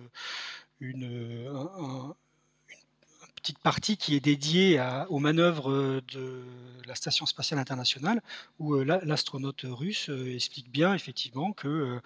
petite 3.43 3.59
partie 3.59 3.97
qui 3.97 4.15
est 4.15 4.21
dédiée 4.21 4.81
aux 5.09 5.19
manœuvres 5.19 5.69
euh, 5.69 6.01
de 6.15 6.45
la 6.87 6.95
Station 6.95 7.27
spatiale 7.27 7.59
internationale, 7.59 8.23
où 8.61 8.75
euh, 8.75 8.85
l'astronaute 9.03 9.63
russe 9.65 10.11
euh, 10.11 10.33
explique 10.33 10.71
bien 10.71 10.95
effectivement 10.95 11.53
que 11.53 12.01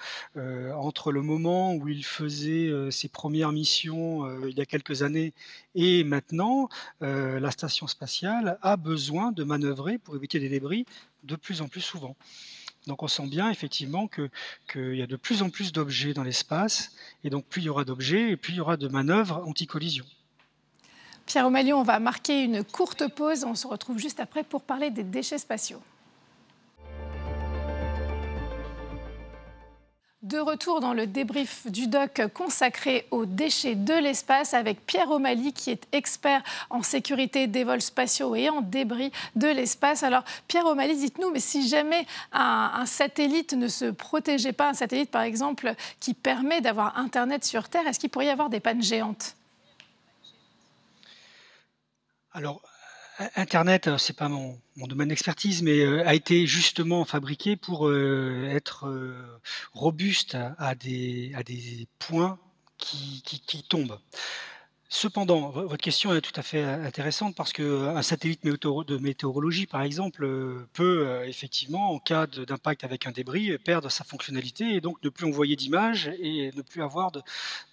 entre 0.75 1.13
le 1.13 1.21
moment 1.21 1.75
où 1.75 1.89
il 1.89 2.05
faisait 2.05 2.71
ses 2.91 3.09
premières 3.09 3.53
missions 3.53 4.27
il 4.47 4.57
y 4.57 4.61
a 4.61 4.67
quelques 4.67 5.03
années 5.03 5.33
et 5.75 6.05
maintenant, 6.05 6.69
la 7.01 7.51
Station 7.51 7.87
spatiale 7.87 8.59
a 8.63 8.77
besoin 8.77 9.33
de 9.33 9.45
manœuvrer 9.45 9.99
pour 9.99 10.17
éviter 10.17 10.39
des 10.41 10.49
débris 10.49 10.87
de 11.25 11.37
plus 11.37 11.61
en 11.61 11.69
plus 11.69 11.81
souvent. 11.81 12.17
Donc 12.87 13.03
on 13.03 13.09
sent 13.09 13.27
bien 13.27 13.51
effectivement 13.51 14.09
qu'il 14.09 14.95
y 14.95 15.03
a 15.03 15.07
de 15.07 15.17
plus 15.17 15.43
en 15.43 15.51
plus 15.51 15.73
d'objets 15.73 16.15
dans 16.15 16.23
l'espace, 16.23 16.93
et 17.25 17.31
donc 17.31 17.45
plus 17.47 17.63
il 17.63 17.67
y 17.67 17.69
aura 17.69 17.85
d'objets, 17.85 18.31
et 18.31 18.37
plus 18.37 18.55
il 18.55 18.57
y 18.57 18.61
aura 18.61 18.77
de 18.77 18.89
manœuvres 18.89 19.43
anti-collision. 19.47 20.05
Pierre 21.27 21.47
O'Malley, 21.47 21.73
on 21.73 21.83
va 21.83 21.99
marquer 21.99 22.45
une 22.45 22.63
courte 22.63 23.09
pause. 23.09 23.45
On 23.45 23.57
se 23.57 23.67
retrouve 23.67 23.99
juste 23.99 24.21
après 24.21 24.45
pour 24.45 24.63
parler 24.63 24.91
des 24.91 25.03
déchets 25.03 25.39
spatiaux. 25.39 25.83
De 30.23 30.39
retour 30.39 30.81
dans 30.81 30.93
le 30.93 31.07
débrief 31.07 31.71
du 31.71 31.87
doc 31.87 32.21
consacré 32.35 33.07
aux 33.13 33.27
déchets 33.27 33.77
de 33.77 33.95
l'espace 33.95 34.55
avec 34.55 34.85
Pierre 34.85 35.11
O'Malley 35.11 35.53
qui 35.53 35.71
est 35.71 35.87
expert 35.93 36.43
en 36.69 36.83
sécurité 36.83 37.47
des 37.47 37.63
vols 37.63 37.83
spatiaux 37.83 38.35
et 38.35 38.49
en 38.49 38.61
débris 38.61 39.13
de 39.37 39.47
l'espace. 39.47 40.03
Alors 40.03 40.25
Pierre 40.49 40.67
O'Malley, 40.67 40.97
dites-nous, 40.97 41.31
mais 41.31 41.39
si 41.39 41.69
jamais 41.69 42.07
un, 42.33 42.87
satellite 42.87 43.53
ne 43.53 43.69
se 43.69 43.85
protégeait 43.85 44.53
pas, 44.53 44.71
un 44.71 44.75
satellite 44.75 45.13
par 45.13 45.23
exemple 45.23 45.75
qui 46.01 46.13
permet 46.13 46.61
d'avoir 46.61 46.99
Internet 46.99 47.45
sur 47.45 47.69
Terre, 47.69 47.87
est-ce 47.87 48.01
qu'il 48.01 48.11
pourrait 48.11 48.27
y 48.27 48.31
avoir 48.31 48.49
des 48.49 48.59
pannes 48.59 48.83
géantes? 48.83 49.37
Alors, 52.37 52.61
Internet, 53.35 53.89
euh, 53.89 53.97
c'est 53.97 54.13
pas 54.13 54.29
mon, 54.29 54.61
domaine 54.77 55.09
d'expertise, 55.09 55.63
mais 55.63 55.81
euh, 55.81 56.07
a 56.07 56.13
été 56.13 56.47
justement 56.47 57.07
fabriqué 57.07 57.57
pour 57.57 57.89
euh, 57.89 58.47
être 58.51 58.95
robuste 59.73 60.37
à, 60.59 60.75
des, 60.75 61.89
points 61.99 62.39
qui 62.77 63.65
tombent. 63.71 63.99
Cependant, 64.99 65.51
votre 65.51 65.77
question 65.77 66.15
est 66.15 66.23
tout 66.23 66.33
à 66.37 66.43
fait 66.43 66.63
intéressante 66.63 67.35
parce 67.35 67.53
qu'un 67.53 68.01
satellite 68.01 68.43
de 68.47 68.97
météorologie, 68.97 69.67
par 69.67 69.83
exemple, 69.83 70.25
euh, 70.25 70.67
peut 70.73 71.07
euh, 71.07 71.29
effectivement, 71.29 71.91
en 71.91 71.99
cas 71.99 72.27
d'impact 72.27 72.83
avec 72.83 73.07
un 73.07 73.11
débris, 73.11 73.59
perdre 73.59 73.91
sa 73.91 74.05
fonctionnalité 74.05 74.75
et 74.75 74.81
donc 74.81 74.97
ne 75.05 75.11
plus 75.11 75.27
envoyer 75.27 75.55
d'images 75.55 76.11
et 76.19 76.51
ne 76.57 76.63
plus 76.63 76.83
avoir 76.83 77.13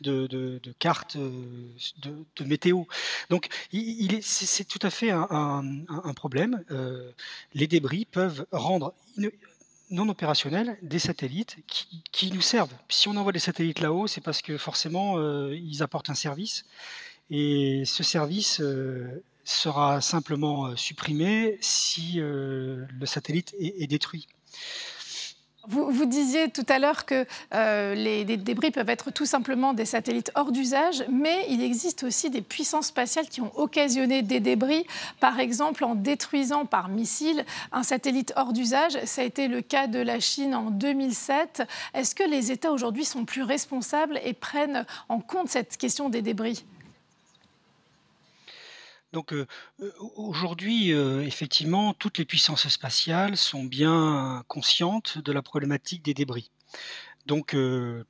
de, 0.01 0.59
cartes 0.79 1.15
euh, 1.15 1.31
de, 2.01 2.43
météo. 2.43 2.83
Donc, 3.29 3.47
c'est 4.21 4.67
tout 4.67 4.85
à 4.85 4.89
fait 4.89 5.11
un, 5.11 5.63
problème. 6.17 6.61
les 7.53 7.67
débris 7.67 8.03
peuvent 8.03 8.45
rendre 8.51 8.93
non 9.93 10.09
opérationnels 10.09 10.77
des 10.81 10.99
satellites 10.99 11.57
qui, 12.11 12.31
nous 12.31 12.41
servent. 12.41 12.73
Si 12.89 13.07
on 13.07 13.15
envoie 13.15 13.31
des 13.31 13.39
satellites 13.39 13.79
là-haut, 13.79 14.07
c'est 14.07 14.21
parce 14.21 14.41
que 14.41 14.57
forcément, 14.57 15.17
euh, 15.17 15.55
ils 15.55 15.83
apportent 15.83 16.09
un 16.09 16.15
service. 16.15 16.65
Et 17.29 17.83
ce 17.85 18.03
service 18.03 18.59
euh, 18.61 19.23
sera 19.43 20.01
simplement 20.01 20.67
euh, 20.67 20.75
supprimé 20.75 21.57
si 21.61 22.15
le 22.15 23.05
satellite 23.05 23.55
est 23.59 23.87
détruit. 23.87 24.27
Vous, 25.65 26.05
disiez 26.05 26.49
tout 26.49 26.65
à 26.67 26.77
l'heure 26.77 27.05
que 27.05 27.25
euh, 27.53 27.95
les, 27.95 28.25
débris 28.25 28.71
peuvent 28.71 28.89
être 28.89 29.11
tout 29.11 29.25
simplement 29.25 29.73
des 29.73 29.85
satellites 29.85 30.29
hors 30.35 30.51
d'usage, 30.51 31.05
mais 31.09 31.45
il 31.47 31.63
existe 31.63 32.03
aussi 32.03 32.29
des 32.29 32.41
puissances 32.41 32.87
spatiales 32.87 33.29
qui 33.29 33.39
ont 33.39 33.57
occasionné 33.57 34.23
des 34.23 34.41
débris, 34.41 34.85
par 35.21 35.39
exemple 35.39 35.85
en 35.85 35.95
détruisant 35.95 36.65
par 36.65 36.89
missile 36.89 37.45
un 37.71 37.83
satellite 37.83 38.33
hors 38.35 38.51
d'usage. 38.51 38.97
Ça 39.05 39.21
a 39.21 39.23
été 39.23 39.47
le 39.47 39.61
cas 39.61 39.87
de 39.87 39.99
la 39.99 40.19
Chine 40.19 40.53
en 40.53 40.69
2007. 40.69 41.63
Est-ce 41.93 42.13
que 42.13 42.23
les 42.23 42.51
États 42.51 42.73
aujourd'hui 42.73 43.05
sont 43.05 43.23
plus 43.23 43.43
responsables 43.43 44.19
et 44.25 44.33
prennent 44.33 44.85
en 45.07 45.21
compte 45.21 45.47
cette 45.47 45.77
question 45.77 46.09
des 46.09 46.21
débris? 46.21 46.65
Donc 49.13 49.33
aujourd'hui, 50.15 50.89
effectivement, 50.89 51.93
toutes 51.93 52.17
les 52.17 52.25
puissances 52.25 52.67
spatiales 52.67 53.37
sont 53.37 53.63
bien 53.63 54.43
conscientes 54.47 55.19
de 55.19 55.31
la 55.31 55.41
problématique 55.41 56.03
des 56.03 56.13
débris. 56.13 56.51
Donc 57.25 57.55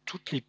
toutes 0.06 0.32
les 0.32 0.44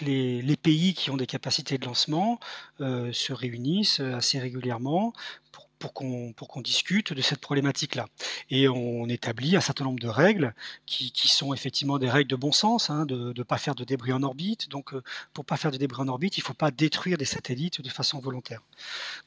les, 0.00 0.56
pays 0.56 0.94
qui 0.94 1.10
ont 1.10 1.16
des 1.16 1.26
capacités 1.26 1.78
de 1.78 1.84
lancement 1.84 2.40
se 2.80 3.32
réunissent 3.32 4.00
assez 4.00 4.38
régulièrement 4.38 5.12
pour 5.52 5.65
pour 5.78 5.92
qu'on 5.92 6.60
discute 6.62 7.12
de 7.12 7.22
cette 7.22 7.40
problématique-là. 7.40 8.06
Et 8.50 8.68
on 8.68 9.08
établit 9.08 9.56
un 9.56 9.60
certain 9.60 9.84
nombre 9.84 9.98
de 9.98 10.08
règles 10.08 10.54
qui, 10.86 11.12
sont 11.26 11.52
effectivement 11.52 11.98
des 11.98 12.08
règles 12.08 12.30
de 12.30 12.36
bon 12.36 12.52
sens, 12.52 12.88
hein, 12.88 13.04
de 13.04 13.34
ne 13.36 13.42
pas 13.42 13.58
faire 13.58 13.74
de 13.74 13.84
débris 13.84 14.12
en 14.12 14.22
orbite. 14.22 14.68
Donc, 14.70 14.94
euh, 14.94 15.02
pour 15.34 15.44
pas 15.44 15.56
faire 15.56 15.70
de 15.70 15.76
débris 15.76 16.00
en 16.00 16.08
orbite, 16.08 16.38
il 16.38 16.40
ne 16.40 16.44
faut 16.44 16.54
pas 16.54 16.70
détruire 16.70 17.18
des 17.18 17.24
satellites 17.24 17.80
de 17.80 17.88
façon 17.88 18.20
volontaire. 18.20 18.62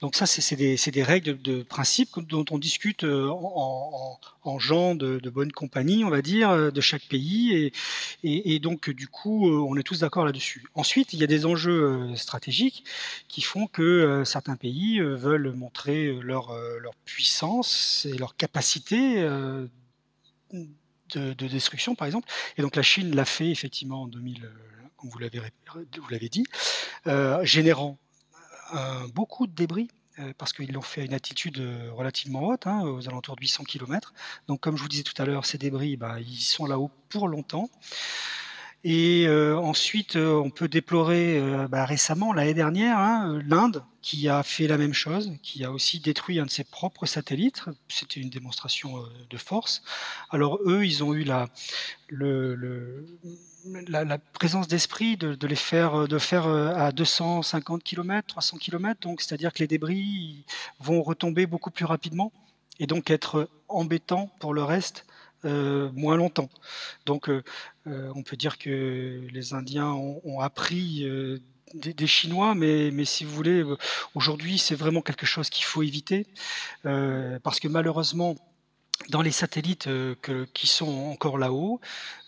Donc 0.01 0.15
ça, 0.15 0.25
c'est 0.25 0.55
des, 0.55 0.75
des, 0.77 1.03
règles 1.03 1.41
de, 1.41 1.63
principe 1.63 2.19
dont 2.19 2.45
on 2.49 2.57
discute 2.57 3.03
euh, 3.03 3.29
en, 3.29 4.19
en, 4.38 4.38
en 4.49 4.59
gens 4.59 4.95
de, 4.95 5.29
bonne 5.29 5.51
compagnie, 5.51 6.03
on 6.03 6.09
va 6.09 6.21
dire, 6.21 6.49
euh, 6.49 6.71
de 6.71 6.81
chaque 6.81 7.07
pays. 7.07 7.71
Et, 8.23 8.59
donc, 8.59 8.89
du 8.89 9.07
coup, 9.07 9.49
on 9.49 9.77
est 9.77 9.83
tous 9.83 10.01
d'accord 10.01 10.25
là-dessus. 10.25 10.65
Ensuite, 10.75 11.13
il 11.13 11.19
y 11.19 11.23
a 11.23 11.27
des 11.27 11.45
enjeux 11.45 12.15
stratégiques 12.15 12.83
qui 13.27 13.41
font 13.41 13.67
que 13.67 14.23
certains 14.25 14.55
pays 14.55 14.99
veulent 14.99 15.53
montrer 15.53 16.11
leur 16.21 16.49
euh, 16.51 16.79
puissance 17.05 18.05
et 18.09 18.17
leur 18.17 18.35
capacité 18.35 19.19
euh, 19.19 19.67
de, 21.13 21.33
destruction, 21.33 21.95
par 21.95 22.07
exemple. 22.07 22.29
Et 22.57 22.61
donc 22.61 22.75
la 22.75 22.81
Chine 22.81 23.15
l'a 23.15 23.25
fait 23.25 23.49
effectivement 23.49 24.03
en 24.03 24.07
2000, 24.07 24.45
euh, 24.45 24.49
comme 24.97 25.09
vous 25.09 25.19
l'avez 26.09 26.29
dit, 26.29 26.45
générant 27.43 27.97
beaucoup 29.13 29.47
de 29.47 29.53
débris 29.53 29.89
parce 30.37 30.53
qu'ils 30.53 30.71
l'ont 30.71 30.81
fait 30.81 31.01
à 31.01 31.05
une 31.05 31.13
altitude 31.13 31.61
relativement 31.93 32.43
haute, 32.43 32.67
hein, 32.67 32.81
aux 32.81 33.07
alentours 33.07 33.35
de 33.35 33.41
800 33.41 33.63
km. 33.63 34.13
Donc, 34.47 34.59
comme 34.61 34.77
je 34.77 34.81
vous 34.81 34.89
disais 34.89 35.03
tout 35.03 35.19
à 35.21 35.25
l'heure, 35.25 35.45
ces 35.45 35.57
débris, 35.57 35.97
bah, 35.97 36.19
ils 36.19 36.41
sont 36.41 36.65
là-haut 36.65 36.91
pour 37.09 37.27
longtemps. 37.27 37.69
Et 38.85 39.25
euh, 39.27 39.57
ensuite, 39.57 40.15
euh, 40.15 40.35
on 40.35 40.49
peut 40.49 40.69
déplorer 40.69 41.37
euh, 41.37 41.67
bah, 41.67 41.83
récemment, 41.83 42.31
l'année 42.31 42.53
dernière, 42.53 42.97
hein, 42.97 43.41
l'Inde 43.45 43.83
qui 44.01 44.29
a 44.29 44.41
fait 44.41 44.67
la 44.67 44.77
même 44.77 44.93
chose, 44.93 45.33
qui 45.43 45.65
a 45.65 45.71
aussi 45.71 45.99
détruit 45.99 46.39
un 46.39 46.45
de 46.45 46.49
ses 46.49 46.63
propres 46.63 47.05
satellites. 47.05 47.65
C'était 47.89 48.21
une 48.21 48.29
démonstration 48.29 49.03
de 49.29 49.37
force. 49.37 49.83
Alors 50.29 50.59
eux, 50.65 50.85
ils 50.85 51.03
ont 51.03 51.13
eu 51.13 51.25
la, 51.25 51.49
le, 52.07 53.05
la, 53.87 54.17
présence 54.17 54.67
d'esprit 54.67 55.17
de, 55.17 55.47
les 55.47 55.55
faire, 55.55 56.07
de 56.07 56.17
faire 56.17 56.47
à 56.47 56.91
250 56.91 57.83
km, 57.83 58.27
300 58.27 58.57
km. 58.57 59.07
C'est-à-dire 59.19 59.53
que 59.53 59.59
les 59.59 59.67
débris 59.67 60.45
vont 60.79 61.01
retomber 61.01 61.45
beaucoup 61.45 61.71
plus 61.71 61.85
rapidement 61.85 62.31
et 62.79 62.87
donc 62.87 63.09
être 63.09 63.49
embêtants 63.67 64.31
pour 64.39 64.53
le 64.53 64.63
reste 64.63 65.05
moins 65.43 66.17
longtemps. 66.17 66.49
Donc, 67.05 67.29
on 67.85 68.23
peut 68.23 68.37
dire 68.37 68.57
que 68.57 69.21
les 69.31 69.53
Indiens 69.53 69.91
ont, 69.91 70.39
appris 70.39 71.05
des, 71.73 72.07
Chinois, 72.07 72.55
mais, 72.55 72.91
mais, 72.91 73.05
si 73.05 73.23
vous 73.23 73.33
voulez, 73.33 73.63
aujourd'hui, 74.15 74.57
c'est 74.57 74.75
vraiment 74.75 75.01
quelque 75.01 75.25
chose 75.25 75.49
qu'il 75.49 75.65
faut 75.65 75.83
éviter, 75.83 76.27
parce 76.83 77.59
que 77.59 77.67
malheureusement, 77.67 78.35
dans 79.07 79.21
les 79.21 79.31
satellites 79.31 79.87
euh, 79.87 80.15
qui 80.53 80.67
sont 80.67 81.07
encore 81.11 81.37
là-haut, 81.37 81.79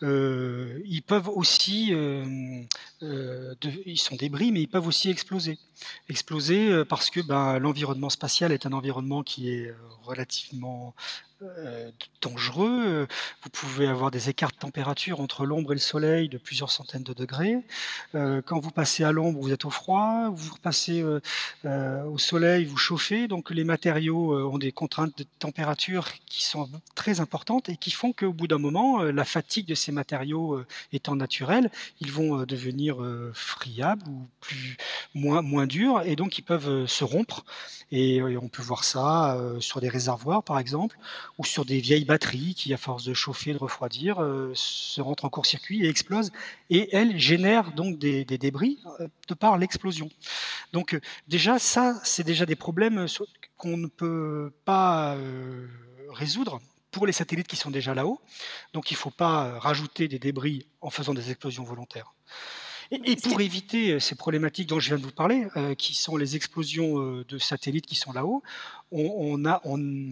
euh, 0.03 0.81
ils 0.85 1.03
peuvent 1.03 1.29
aussi, 1.29 1.89
euh, 1.93 2.63
ils 3.01 3.99
sont 3.99 4.15
débris, 4.15 4.51
mais 4.51 4.61
ils 4.61 4.67
peuvent 4.67 4.87
aussi 4.87 5.09
exploser. 5.09 5.59
Exploser 6.09 6.83
parce 6.85 7.09
que 7.09 7.19
ben, 7.19 7.59
l'environnement 7.59 8.09
spatial 8.09 8.51
est 8.51 8.65
un 8.65 8.73
environnement 8.73 9.23
qui 9.23 9.49
est 9.49 9.73
relativement 10.03 10.95
euh, 11.43 11.89
dangereux. 12.21 13.07
Vous 13.41 13.50
pouvez 13.50 13.88
avoir 13.88 14.12
des 14.12 14.29
écarts 14.29 14.51
de 14.51 14.57
température 14.57 15.19
entre 15.21 15.43
l'ombre 15.43 15.71
et 15.71 15.75
le 15.75 15.81
soleil 15.81 16.29
de 16.29 16.38
plusieurs 16.38 16.69
centaines 16.69 17.01
de 17.01 17.13
degrés. 17.13 17.57
Euh, 18.13 18.43
quand 18.45 18.60
vous 18.60 18.69
passez 18.69 19.03
à 19.03 19.12
l'ombre, 19.12 19.39
vous 19.39 19.51
êtes 19.51 19.65
au 19.65 19.71
froid. 19.71 20.29
Vous 20.36 20.53
repassez 20.53 21.01
euh, 21.01 22.03
au 22.03 22.19
soleil, 22.19 22.65
vous 22.65 22.77
chauffez. 22.77 23.27
Donc 23.27 23.50
les 23.50 23.63
matériaux 23.63 24.38
ont 24.51 24.60
des 24.60 24.71
contraintes 24.71 25.17
de 25.17 25.25
température 25.39 26.10
qui 26.27 26.45
sont 26.45 26.69
très 26.93 27.21
importantes 27.21 27.69
et 27.69 27.77
qui 27.77 27.89
font 27.89 28.13
qu'au 28.13 28.33
bout 28.33 28.48
d'un 28.48 28.60
moment, 28.60 29.01
la 29.01 29.25
fatigue 29.25 29.65
de 29.65 29.75
ces 29.75 29.91
matériaux 29.91 30.62
étant 30.93 31.15
naturelle, 31.15 31.71
ils 32.01 32.12
vont 32.12 32.43
devenir 32.43 32.98
friables 33.33 34.07
ou 34.07 34.27
plus 34.41 34.77
moins 35.15 35.41
moins 35.41 35.65
durs 35.65 36.03
et 36.05 36.15
donc 36.15 36.38
ils 36.38 36.43
peuvent 36.43 36.86
se 36.86 37.03
rompre. 37.03 37.45
Et 37.91 38.21
on 38.21 38.48
peut 38.48 38.62
voir 38.62 38.83
ça 38.83 39.38
sur 39.60 39.81
des 39.81 39.89
réservoirs, 39.89 40.43
par 40.43 40.60
exemple, 40.60 40.98
ou 41.41 41.43
sur 41.43 41.65
des 41.65 41.79
vieilles 41.79 42.05
batteries 42.05 42.53
qui, 42.53 42.71
à 42.71 42.77
force 42.77 43.03
de 43.03 43.15
chauffer, 43.15 43.53
de 43.53 43.57
refroidir, 43.57 44.21
euh, 44.21 44.51
se 44.53 45.01
rentrent 45.01 45.25
en 45.25 45.29
court-circuit 45.29 45.83
et 45.83 45.89
explosent. 45.89 46.31
Et 46.69 46.95
elles 46.95 47.17
génèrent 47.19 47.71
donc 47.71 47.98
des, 47.98 48.25
débris 48.25 48.77
euh, 49.00 49.07
de 49.27 49.33
par 49.33 49.57
l'explosion. 49.57 50.10
Donc 50.71 50.93
euh, 50.93 51.01
déjà, 51.27 51.57
ça, 51.57 52.00
c'est 52.03 52.24
déjà 52.24 52.45
des 52.45 52.55
problèmes 52.55 53.07
qu'on 53.57 53.77
ne 53.77 53.88
peut 53.88 54.51
pas 54.65 55.17
résoudre 56.12 56.62
pour 56.91 57.07
les 57.07 57.13
satellites 57.13 57.48
qui 57.48 57.55
sont 57.55 57.71
déjà 57.71 57.95
là-haut. 57.95 58.21
Donc 58.74 58.91
il 58.91 58.93
ne 58.93 59.00
faut 59.00 59.10
pas 59.10 59.57
rajouter 59.57 60.07
des 60.07 60.19
débris 60.19 60.67
en 60.81 60.91
faisant 60.91 61.15
des 61.15 61.31
explosions 61.31 61.63
volontaires. 61.63 62.13
Et, 62.91 63.15
pour 63.15 63.39
éviter 63.39 64.00
ces 64.00 64.15
problématiques 64.15 64.67
dont 64.67 64.79
je 64.79 64.89
viens 64.89 64.98
de 64.98 65.03
vous 65.03 65.13
parler, 65.13 65.48
qui 65.77 65.93
sont 65.95 66.17
les 66.17 66.36
explosions 66.36 67.24
de 67.25 67.38
satellites 67.38 67.86
qui 67.86 67.95
sont 67.95 68.12
là-haut, 68.12 68.43
on, 68.91 69.45
a, 69.45 69.62
on, 69.63 70.10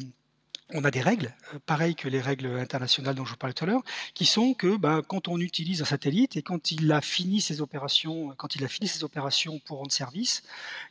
on 0.74 0.84
a 0.84 0.92
des 0.92 1.02
règles, 1.02 1.34
euh, 1.54 1.60
pareilles 1.66 1.96
que 1.96 2.08
les 2.08 2.22
règles 2.22 2.48
internationales 2.60 3.16
dont 3.16 3.26
je 3.26 3.32
vous 3.32 3.38
parlais 3.38 3.54
tout 3.54 3.64
à 3.64 3.68
l'heure, 3.68 3.84
qui 4.14 4.26
sont 4.26 4.54
que 4.54 4.78
ben, 4.78 5.02
quand 5.02 5.28
on 5.28 5.40
utilise 5.40 5.82
un 5.82 5.86
satellite 5.86 6.38
et 6.38 6.42
quand 6.42 6.72
il 6.72 6.92
a 6.92 7.02
fini 7.02 7.42
ses 7.42 7.62
opérations, 7.62 8.34
quand 8.38 8.56
il 8.56 8.64
a 8.64 8.68
fini 8.68 8.88
ses 8.88 9.04
opérations 9.04 9.60
pour 9.60 9.80
rendre 9.80 9.92
service, 9.92 10.44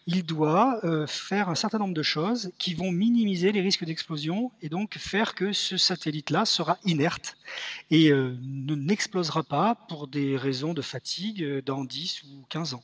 il 0.06 0.24
doit 0.24 0.80
euh, 0.84 1.06
faire 1.06 1.48
un 1.48 1.54
certain 1.54 1.78
nombre 1.78 1.94
de 1.94 2.02
choses 2.02 2.50
qui 2.58 2.74
vont 2.74 2.90
minimiser 2.90 3.52
les 3.52 3.60
risques 3.60 3.84
d'explosion 3.84 4.50
et 4.62 4.68
donc 4.68 4.96
faire 4.98 5.34
que 5.34 5.52
ce 5.52 5.76
satellite-là 5.76 6.44
sera 6.44 6.78
inerte 6.84 7.36
et 7.90 8.10
euh, 8.10 8.36
ne 8.42 8.74
n'explosera 8.74 9.42
pas 9.42 9.74
pour 9.88 10.08
des 10.08 10.36
raisons 10.36 10.74
de 10.74 10.82
fatigue 10.82 11.62
dans 11.64 11.84
10 11.84 12.24
ou 12.24 12.44
15 12.48 12.74
ans. 12.74 12.82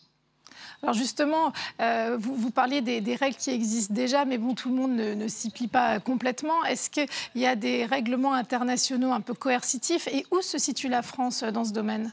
Alors 0.85 0.93
justement, 0.93 1.51
euh, 1.81 2.19
vous, 2.21 2.51
parliez 2.51 2.83
des, 2.83 3.15
règles 3.15 3.37
qui 3.37 3.49
existent 3.49 3.95
déjà, 3.95 4.27
mais 4.27 4.37
bon, 4.37 4.55
tout 4.55 4.69
le 4.69 4.75
monde 4.75 4.93
ne, 4.93 5.29
s'y 5.29 5.49
plie 5.49 5.67
pas 5.67 5.99
complètement. 5.99 6.63
Est-ce 6.65 6.91
qu'il 6.91 7.09
y 7.37 7.47
a 7.47 7.57
des 7.57 7.87
règlements 7.87 8.35
internationaux 8.35 9.11
un 9.11 9.23
peu 9.23 9.33
coercitifs 9.33 10.09
et 10.09 10.27
où 10.31 10.43
se 10.43 10.59
situe 10.59 10.89
la 10.89 11.01
France 11.01 11.43
dans 11.43 11.65
ce 11.65 11.73
domaine? 11.73 12.13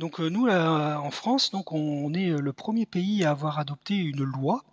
Donc 0.00 0.18
euh, 0.18 0.28
nous, 0.28 0.48
en 0.48 1.10
France, 1.12 1.52
donc 1.52 1.70
on 1.70 2.12
est 2.14 2.30
le 2.30 2.52
premier 2.52 2.84
pays 2.84 3.24
à 3.24 3.30
avoir 3.30 3.60
adopté 3.60 3.94
une 3.94 4.24
loi 4.24 4.64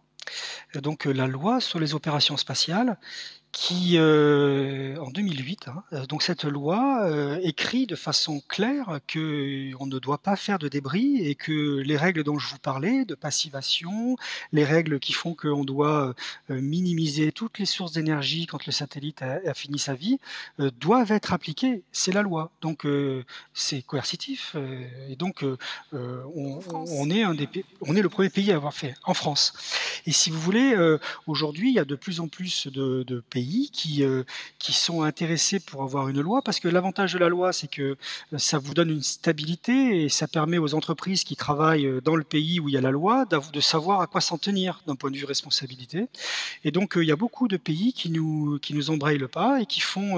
donc 0.75 1.05
la 1.05 1.27
loi 1.27 1.59
sur 1.59 1.79
les 1.79 1.93
opérations 1.93 2.37
spatiales 2.37 2.97
qui, 3.51 3.97
euh, 3.97 4.95
en 4.97 5.09
2008, 5.09 5.67
hein, 5.67 5.83
euh, 5.91 6.05
donc 6.05 6.23
cette 6.23 6.45
loi 6.45 7.03
euh, 7.03 7.37
écrit 7.43 7.85
de 7.85 7.95
façon 7.95 8.41
claire 8.47 8.99
que 9.07 9.71
on 9.79 9.87
ne 9.87 9.99
doit 9.99 10.19
pas 10.19 10.37
faire 10.37 10.57
de 10.57 10.69
débris 10.69 11.17
et 11.17 11.35
que 11.35 11.79
les 11.79 11.97
règles 11.97 12.23
dont 12.23 12.39
je 12.39 12.47
vous 12.47 12.59
parlais, 12.59 13.03
de 13.03 13.13
passivation, 13.13 14.15
les 14.53 14.63
règles 14.63 14.99
qui 14.99 15.11
font 15.11 15.33
qu'on 15.33 15.65
doit 15.65 16.13
minimiser 16.49 17.31
toutes 17.31 17.59
les 17.59 17.65
sources 17.65 17.93
d'énergie 17.93 18.45
quand 18.45 18.65
le 18.65 18.71
satellite 18.71 19.21
a, 19.21 19.53
fini 19.53 19.79
sa 19.79 19.93
vie, 19.95 20.19
doivent 20.79 21.11
être 21.11 21.33
appliquées. 21.33 21.83
C'est 21.91 22.11
la 22.11 22.21
loi. 22.21 22.51
Donc 22.61 22.85
c'est 23.53 23.81
coercitif 23.81 24.55
et 25.09 25.15
donc 25.15 25.43
on, 25.93 27.09
est 27.09 27.23
un 27.23 27.33
des, 27.33 27.49
on 27.81 27.95
est 27.95 28.01
le 28.01 28.09
premier 28.09 28.29
pays 28.29 28.51
à 28.51 28.55
avoir 28.55 28.73
fait 28.73 28.95
en 29.03 29.13
France. 29.13 29.53
Et 30.05 30.11
si 30.11 30.29
vous 30.29 30.39
voulez, 30.39 30.75
aujourd'hui, 31.27 31.69
il 31.69 31.75
y 31.75 31.79
a 31.79 31.85
de 31.85 31.95
plus 31.95 32.19
en 32.19 32.27
plus 32.27 32.67
de, 32.67 33.03
de 33.03 33.19
pays 33.29 33.40
qui, 33.45 34.03
euh, 34.03 34.23
qui 34.59 34.73
sont 34.73 35.03
intéressés 35.03 35.59
pour 35.59 35.83
avoir 35.83 36.09
une 36.09 36.21
loi, 36.21 36.41
parce 36.41 36.59
que 36.59 36.67
l'avantage 36.67 37.13
de 37.13 37.19
la 37.19 37.29
loi, 37.29 37.53
c'est 37.53 37.67
que 37.67 37.81
euh, 38.33 38.37
ça 38.37 38.57
vous 38.57 38.73
donne 38.73 38.89
une 38.89 39.01
stabilité 39.01 40.03
et 40.03 40.09
ça 40.09 40.27
permet 40.27 40.57
aux 40.57 40.73
entreprises 40.73 41.23
qui 41.23 41.35
travaillent 41.35 41.85
euh, 41.85 42.01
dans 42.01 42.15
le 42.15 42.23
pays 42.23 42.59
où 42.59 42.69
il 42.69 42.73
y 42.73 42.77
a 42.77 42.81
la 42.81 42.91
loi 42.91 43.25
de 43.25 43.59
savoir 43.59 44.01
à 44.01 44.07
quoi 44.07 44.21
s'en 44.21 44.37
tenir 44.37 44.81
d'un 44.87 44.95
point 44.95 45.11
de 45.11 45.17
vue 45.17 45.25
responsabilité. 45.25 46.07
Et 46.63 46.71
donc, 46.71 46.93
il 46.95 47.03
y 47.03 47.11
a 47.11 47.15
beaucoup 47.15 47.47
de 47.47 47.57
pays 47.57 47.93
qui 47.93 48.09
nous, 48.09 48.59
qui 48.61 48.75
embrayent 48.89 49.17
le 49.17 49.27
pas 49.27 49.61
et 49.61 49.65
qui 49.65 49.79
font, 49.79 50.15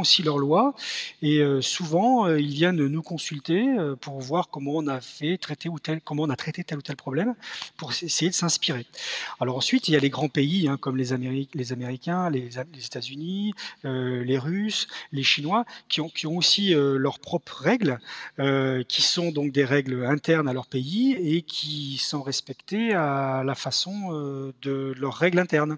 aussi 0.00 0.22
leur 0.22 0.38
loi. 0.38 0.74
Et 1.22 1.42
souvent, 1.60 2.28
ils 2.28 2.52
viennent 2.52 2.86
nous 2.86 3.02
consulter 3.02 3.66
pour 4.00 4.20
voir 4.20 4.48
comment 4.48 4.72
on 4.76 4.86
a 4.86 5.00
fait 5.00 5.38
traiter 5.38 5.68
ou 5.68 5.78
tel, 5.78 6.00
comment 6.00 6.24
on 6.24 6.30
a 6.30 6.36
traité 6.36 6.64
tel 6.64 6.78
ou 6.78 6.82
tel 6.82 6.96
problème, 6.96 7.34
pour 7.76 7.92
essayer 7.92 8.30
de 8.30 8.34
s'inspirer. 8.34 8.86
Alors 9.40 9.56
ensuite, 9.56 9.88
il 9.88 9.92
y 9.92 9.96
a 9.96 10.00
les 10.00 10.10
grands 10.10 10.28
pays 10.28 10.68
hein, 10.68 10.76
comme 10.76 10.96
les, 10.96 11.48
les 11.54 11.72
Américains, 11.72 12.30
les 12.30 12.53
les 12.72 12.84
États-Unis, 12.84 13.54
euh, 13.84 14.22
les 14.24 14.38
Russes, 14.38 14.88
les 15.12 15.22
Chinois, 15.22 15.64
qui 15.88 16.00
ont, 16.00 16.08
qui 16.08 16.26
ont 16.26 16.36
aussi 16.36 16.74
euh, 16.74 16.96
leurs 16.96 17.18
propres 17.18 17.62
règles, 17.62 17.98
euh, 18.38 18.82
qui 18.84 19.02
sont 19.02 19.30
donc 19.30 19.52
des 19.52 19.64
règles 19.64 20.04
internes 20.06 20.48
à 20.48 20.52
leur 20.52 20.66
pays 20.66 21.12
et 21.12 21.42
qui 21.42 21.98
sont 21.98 22.22
respectées 22.22 22.94
à 22.94 23.42
la 23.44 23.54
façon 23.54 24.52
de 24.62 24.94
leurs 24.98 25.14
règles 25.14 25.38
internes. 25.38 25.76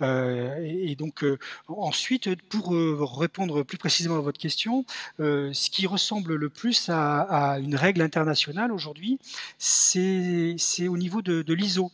et, 0.00 0.96
donc 0.96 1.24
ensuite, 1.68 2.34
pour 2.48 2.70
répondre 3.18 3.62
plus 3.62 3.78
précisément 3.78 4.16
à 4.16 4.20
votre 4.20 4.38
question, 4.38 4.84
ce 5.18 5.70
qui 5.70 5.86
ressemble 5.86 6.34
le 6.34 6.48
plus 6.48 6.88
à, 6.88 7.58
une 7.60 7.76
règle 7.76 8.02
internationale 8.02 8.72
aujourd'hui, 8.72 9.18
c'est 9.58 10.56
au 10.88 10.96
niveau 10.96 11.22
de, 11.22 11.42
de 11.42 11.54
l'ISO 11.54 11.90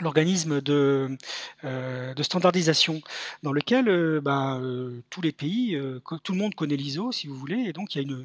l'organisme 0.00 0.60
de, 0.60 1.16
euh, 1.64 2.14
de, 2.14 2.22
standardisation 2.22 3.00
dans 3.42 3.52
lequel 3.52 3.88
euh, 3.88 4.20
bah, 4.20 4.58
euh, 4.60 5.00
tous 5.10 5.20
les 5.20 5.32
pays, 5.32 5.78
tout 6.22 6.32
le 6.32 6.38
monde 6.38 6.54
connaît 6.54 6.76
l'ISO 6.76 7.12
si 7.12 7.26
vous 7.26 7.36
voulez, 7.36 7.64
et 7.66 7.72
donc 7.72 7.94
il 7.94 8.02
y 8.02 8.12
a 8.12 8.16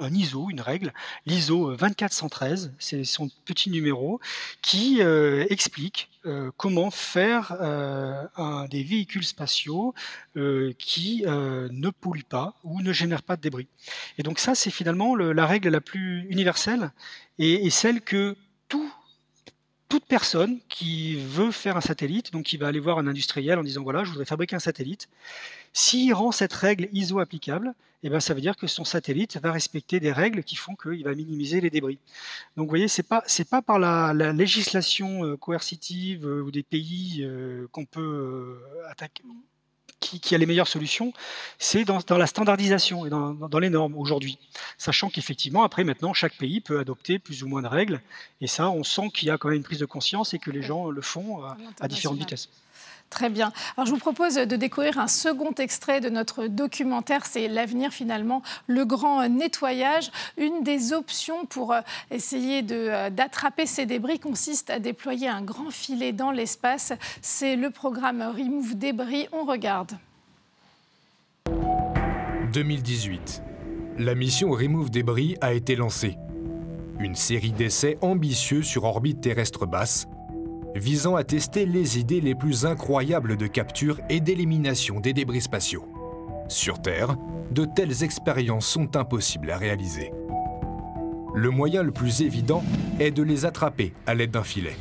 un 0.00 0.14
ISO, 0.14 0.50
une 0.50 0.60
règle, 0.60 0.92
l'ISO 1.26 1.76
24113, 1.76 2.72
c'est 2.78 3.04
son 3.04 3.30
petit 3.44 3.70
numéro, 3.70 4.20
qui 4.62 5.00
explique 5.00 6.10
comment 6.56 6.90
faire 6.90 7.56
des 8.70 8.82
véhicules 8.82 9.24
spatiaux 9.24 9.94
qui 10.34 11.22
ne 11.24 11.90
polluent 11.90 12.24
pas 12.24 12.54
ou 12.64 12.80
ne 12.82 12.92
génèrent 12.92 13.22
pas 13.22 13.36
de 13.36 13.42
débris. 13.42 13.68
Et 14.18 14.22
donc 14.22 14.40
ça, 14.40 14.54
c'est 14.54 14.70
finalement 14.70 15.14
le, 15.14 15.32
la 15.32 15.46
règle 15.46 15.68
la 15.68 15.80
plus 15.80 16.26
universelle 16.30 16.90
et, 17.38 17.66
et 17.66 17.70
celle 17.70 18.00
que 18.00 18.36
tout 18.68 18.92
toute 19.88 20.04
personne 20.06 20.58
qui 20.68 21.16
veut 21.16 21.50
faire 21.50 21.76
un 21.76 21.80
satellite, 21.80 22.32
donc 22.32 22.44
qui 22.44 22.56
va 22.56 22.68
aller 22.68 22.80
voir 22.80 22.98
un 22.98 23.06
industriel 23.06 23.58
en 23.58 23.62
disant 23.62 23.82
voilà, 23.82 24.04
je 24.04 24.10
voudrais 24.10 24.24
fabriquer 24.24 24.56
un 24.56 24.60
satellite, 24.60 25.08
s'il 25.72 26.12
rend 26.14 26.32
cette 26.32 26.52
règle 26.52 26.88
ISO 26.92 27.18
applicable, 27.18 27.74
eh 28.04 28.10
ben, 28.10 28.20
ça 28.20 28.34
veut 28.34 28.42
dire 28.42 28.56
que 28.56 28.66
son 28.66 28.84
satellite 28.84 29.38
va 29.38 29.50
respecter 29.50 29.98
des 29.98 30.12
règles 30.12 30.44
qui 30.44 30.56
font 30.56 30.76
qu'il 30.76 31.02
va 31.04 31.14
minimiser 31.14 31.62
les 31.62 31.70
débris. 31.70 31.98
Donc 32.56 32.66
vous 32.66 32.70
voyez, 32.70 32.86
ce 32.86 33.00
n'est 33.00 33.44
pas, 33.44 33.62
par 33.62 33.78
la, 33.78 34.12
législation 34.32 35.24
euh, 35.24 35.36
coercitive 35.38 36.26
euh, 36.26 36.42
ou 36.42 36.50
des 36.50 36.62
pays 36.62 37.22
euh, 37.22 37.66
qu'on 37.72 37.86
peut 37.86 38.58
attaquer, 38.90 39.24
qui, 40.00 40.34
a 40.34 40.38
les 40.38 40.46
meilleures 40.46 40.68
solutions, 40.68 41.12
c'est 41.58 41.84
dans, 41.84 42.00
la 42.10 42.26
standardisation 42.26 43.06
et 43.06 43.10
dans, 43.10 43.58
les 43.58 43.70
normes 43.70 43.96
aujourd'hui. 43.96 44.38
Sachant 44.76 45.08
qu'effectivement, 45.08 45.62
après, 45.62 45.84
maintenant, 45.84 46.12
chaque 46.12 46.36
pays 46.36 46.60
peut 46.60 46.78
adopter 46.78 47.18
plus 47.18 47.42
ou 47.42 47.48
moins 47.48 47.62
de 47.62 47.68
règles. 47.68 48.02
Et 48.40 48.46
ça, 48.46 48.68
on 48.70 48.84
sent 48.84 49.10
qu'il 49.14 49.28
y 49.28 49.30
a 49.30 49.38
quand 49.38 49.48
même 49.48 49.56
une 49.58 49.64
prise 49.64 49.78
de 49.78 49.86
conscience 49.86 50.34
et 50.34 50.38
que 50.38 50.50
les 50.50 50.62
gens 50.62 50.90
le 50.90 51.00
font 51.00 51.42
à 51.80 51.88
différentes 51.88 52.18
vitesses. 52.18 52.50
Très 53.14 53.30
bien. 53.30 53.52
Alors 53.76 53.86
je 53.86 53.92
vous 53.92 54.00
propose 54.00 54.34
de 54.34 54.56
découvrir 54.56 54.98
un 54.98 55.06
second 55.06 55.52
extrait 55.52 56.00
de 56.00 56.08
notre 56.08 56.48
documentaire, 56.48 57.26
c'est 57.26 57.46
l'avenir 57.46 57.92
finalement, 57.92 58.42
le 58.66 58.84
grand 58.84 59.28
nettoyage. 59.28 60.10
Une 60.36 60.64
des 60.64 60.92
options 60.92 61.46
pour 61.46 61.72
euh, 61.72 61.80
essayer 62.10 62.66
euh, 62.72 63.10
d'attraper 63.10 63.66
ces 63.66 63.86
débris 63.86 64.18
consiste 64.18 64.68
à 64.68 64.80
déployer 64.80 65.28
un 65.28 65.42
grand 65.42 65.70
filet 65.70 66.10
dans 66.10 66.32
l'espace. 66.32 66.92
C'est 67.22 67.54
le 67.54 67.70
programme 67.70 68.20
Remove 68.20 68.74
Débris. 68.74 69.28
On 69.30 69.44
regarde. 69.44 69.92
2018. 72.52 73.44
La 73.98 74.16
mission 74.16 74.50
Remove 74.50 74.90
Debris 74.90 75.36
a 75.40 75.52
été 75.52 75.76
lancée. 75.76 76.16
Une 76.98 77.14
série 77.14 77.52
d'essais 77.52 77.96
ambitieux 78.00 78.64
sur 78.64 78.82
orbite 78.82 79.20
terrestre 79.20 79.66
basse, 79.66 80.08
visant 80.74 81.16
à 81.16 81.24
tester 81.24 81.66
les 81.66 81.98
idées 81.98 82.20
les 82.20 82.34
plus 82.34 82.66
incroyables 82.66 83.36
de 83.36 83.46
capture 83.46 84.00
et 84.08 84.20
d'élimination 84.20 85.00
des 85.00 85.12
débris 85.12 85.40
spatiaux. 85.40 85.86
Sur 86.48 86.82
Terre, 86.82 87.16
de 87.50 87.64
telles 87.64 88.02
expériences 88.02 88.66
sont 88.66 88.96
impossibles 88.96 89.50
à 89.50 89.56
réaliser. 89.56 90.12
Le 91.34 91.50
moyen 91.50 91.82
le 91.82 91.92
plus 91.92 92.22
évident 92.22 92.62
est 93.00 93.10
de 93.10 93.22
les 93.22 93.44
attraper 93.44 93.92
à 94.06 94.14
l'aide 94.14 94.30
d'un 94.30 94.44
filet. 94.44 94.76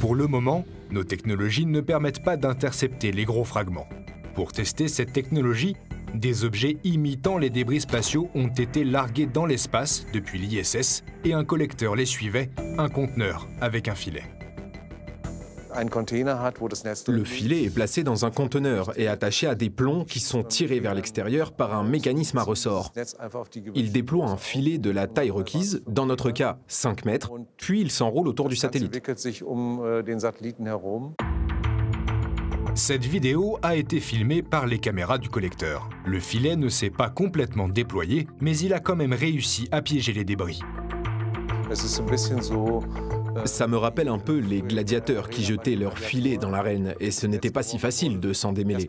Pour 0.00 0.14
le 0.14 0.26
moment, 0.26 0.64
nos 0.90 1.04
technologies 1.04 1.66
ne 1.66 1.80
permettent 1.80 2.22
pas 2.22 2.36
d'intercepter 2.36 3.12
les 3.12 3.24
gros 3.24 3.44
fragments. 3.44 3.88
Pour 4.34 4.52
tester 4.52 4.88
cette 4.88 5.12
technologie, 5.12 5.76
des 6.14 6.44
objets 6.44 6.76
imitant 6.84 7.38
les 7.38 7.50
débris 7.50 7.80
spatiaux 7.80 8.30
ont 8.34 8.48
été 8.48 8.84
largués 8.84 9.26
dans 9.26 9.46
l'espace 9.46 10.06
depuis 10.12 10.38
l'ISS 10.38 11.02
et 11.24 11.32
un 11.32 11.44
collecteur 11.44 11.96
les 11.96 12.06
suivait, 12.06 12.50
un 12.78 12.88
conteneur 12.88 13.48
avec 13.60 13.88
un 13.88 13.94
filet. 13.94 14.24
Le 17.08 17.24
filet 17.24 17.64
est 17.64 17.74
placé 17.74 18.02
dans 18.02 18.24
un 18.24 18.30
conteneur 18.30 18.98
et 18.98 19.08
attaché 19.08 19.46
à 19.46 19.54
des 19.54 19.70
plombs 19.70 20.04
qui 20.04 20.20
sont 20.20 20.42
tirés 20.42 20.80
vers 20.80 20.94
l'extérieur 20.94 21.52
par 21.52 21.74
un 21.74 21.84
mécanisme 21.84 22.38
à 22.38 22.42
ressort. 22.42 22.92
Il 23.74 23.92
déploie 23.92 24.26
un 24.26 24.36
filet 24.36 24.78
de 24.78 24.90
la 24.90 25.06
taille 25.06 25.30
requise, 25.30 25.82
dans 25.86 26.06
notre 26.06 26.30
cas 26.30 26.58
5 26.68 27.04
mètres, 27.04 27.30
puis 27.56 27.80
il 27.80 27.90
s'enroule 27.90 28.28
autour 28.28 28.48
du 28.48 28.56
satellite. 28.56 29.00
Cette 32.74 33.04
vidéo 33.06 33.58
a 33.62 33.74
été 33.74 34.00
filmée 34.00 34.42
par 34.42 34.66
les 34.66 34.78
caméras 34.78 35.16
du 35.16 35.30
collecteur. 35.30 35.88
Le 36.04 36.20
filet 36.20 36.56
ne 36.56 36.68
s'est 36.68 36.90
pas 36.90 37.08
complètement 37.08 37.68
déployé, 37.68 38.26
mais 38.40 38.56
il 38.58 38.74
a 38.74 38.80
quand 38.80 38.96
même 38.96 39.14
réussi 39.14 39.66
à 39.72 39.80
piéger 39.80 40.12
les 40.12 40.24
débris. 40.24 40.60
Ça 43.44 43.66
me 43.66 43.76
rappelle 43.76 44.08
un 44.08 44.18
peu 44.18 44.38
les 44.38 44.62
gladiateurs 44.62 45.28
qui 45.28 45.44
jetaient 45.44 45.76
leurs 45.76 45.98
filets 45.98 46.38
dans 46.38 46.50
l'arène, 46.50 46.94
et 47.00 47.10
ce 47.10 47.26
n'était 47.26 47.50
pas 47.50 47.62
si 47.62 47.78
facile 47.78 48.20
de 48.20 48.32
s'en 48.32 48.52
démêler. 48.52 48.88